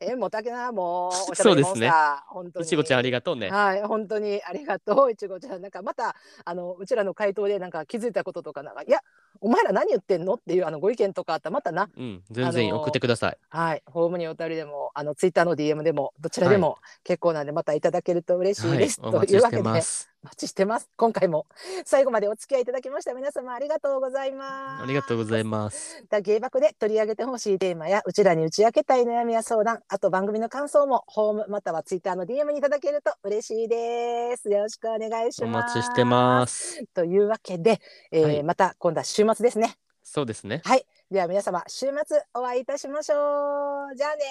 [0.00, 1.92] 縁 もたけなもうおしゃべりモンスそうですね。
[2.28, 2.64] 本当に。
[2.64, 3.50] いちごちゃんありがとうね。
[3.50, 5.62] はい、本当にありがとう、いちごちゃん。
[5.62, 9.00] なんかまた、あの、うちらの回答で、なんか気づいたこととか、なんか、いや、
[9.40, 13.38] お前ら何言ってんのっていう、あの、ご意見とかあったら、またな、うん、全然あのー送ってください。
[13.50, 19.00] はい、ホームにお便りでも、あの、ツイッターの DM でも、どちらでも結構なんで、またいただけると嬉しいです。
[19.00, 20.11] はい、おというわけで、ます。
[20.24, 20.88] お待ちしてます。
[20.96, 21.46] 今回も
[21.84, 24.82] 最後までお付き合いいただきました皆様ありがとうございます。
[24.84, 26.04] ありがとうございます。
[26.08, 36.84] だ芸爆で取り上げてほしいテーマやうちらに打ち明けたい悩みや相談あと番組の感想もホームまたはツイッターの DM にいただけると嬉しいですよろしくお願いしおます待ちしてます。
[36.94, 37.80] というわけで、
[38.12, 40.62] えーはいまた今度は週末ですねそうですね。
[40.64, 44.22] はいでは皆様週末お会いいたしましょうじゃあね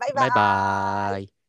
[0.00, 1.45] バイバイバイバ。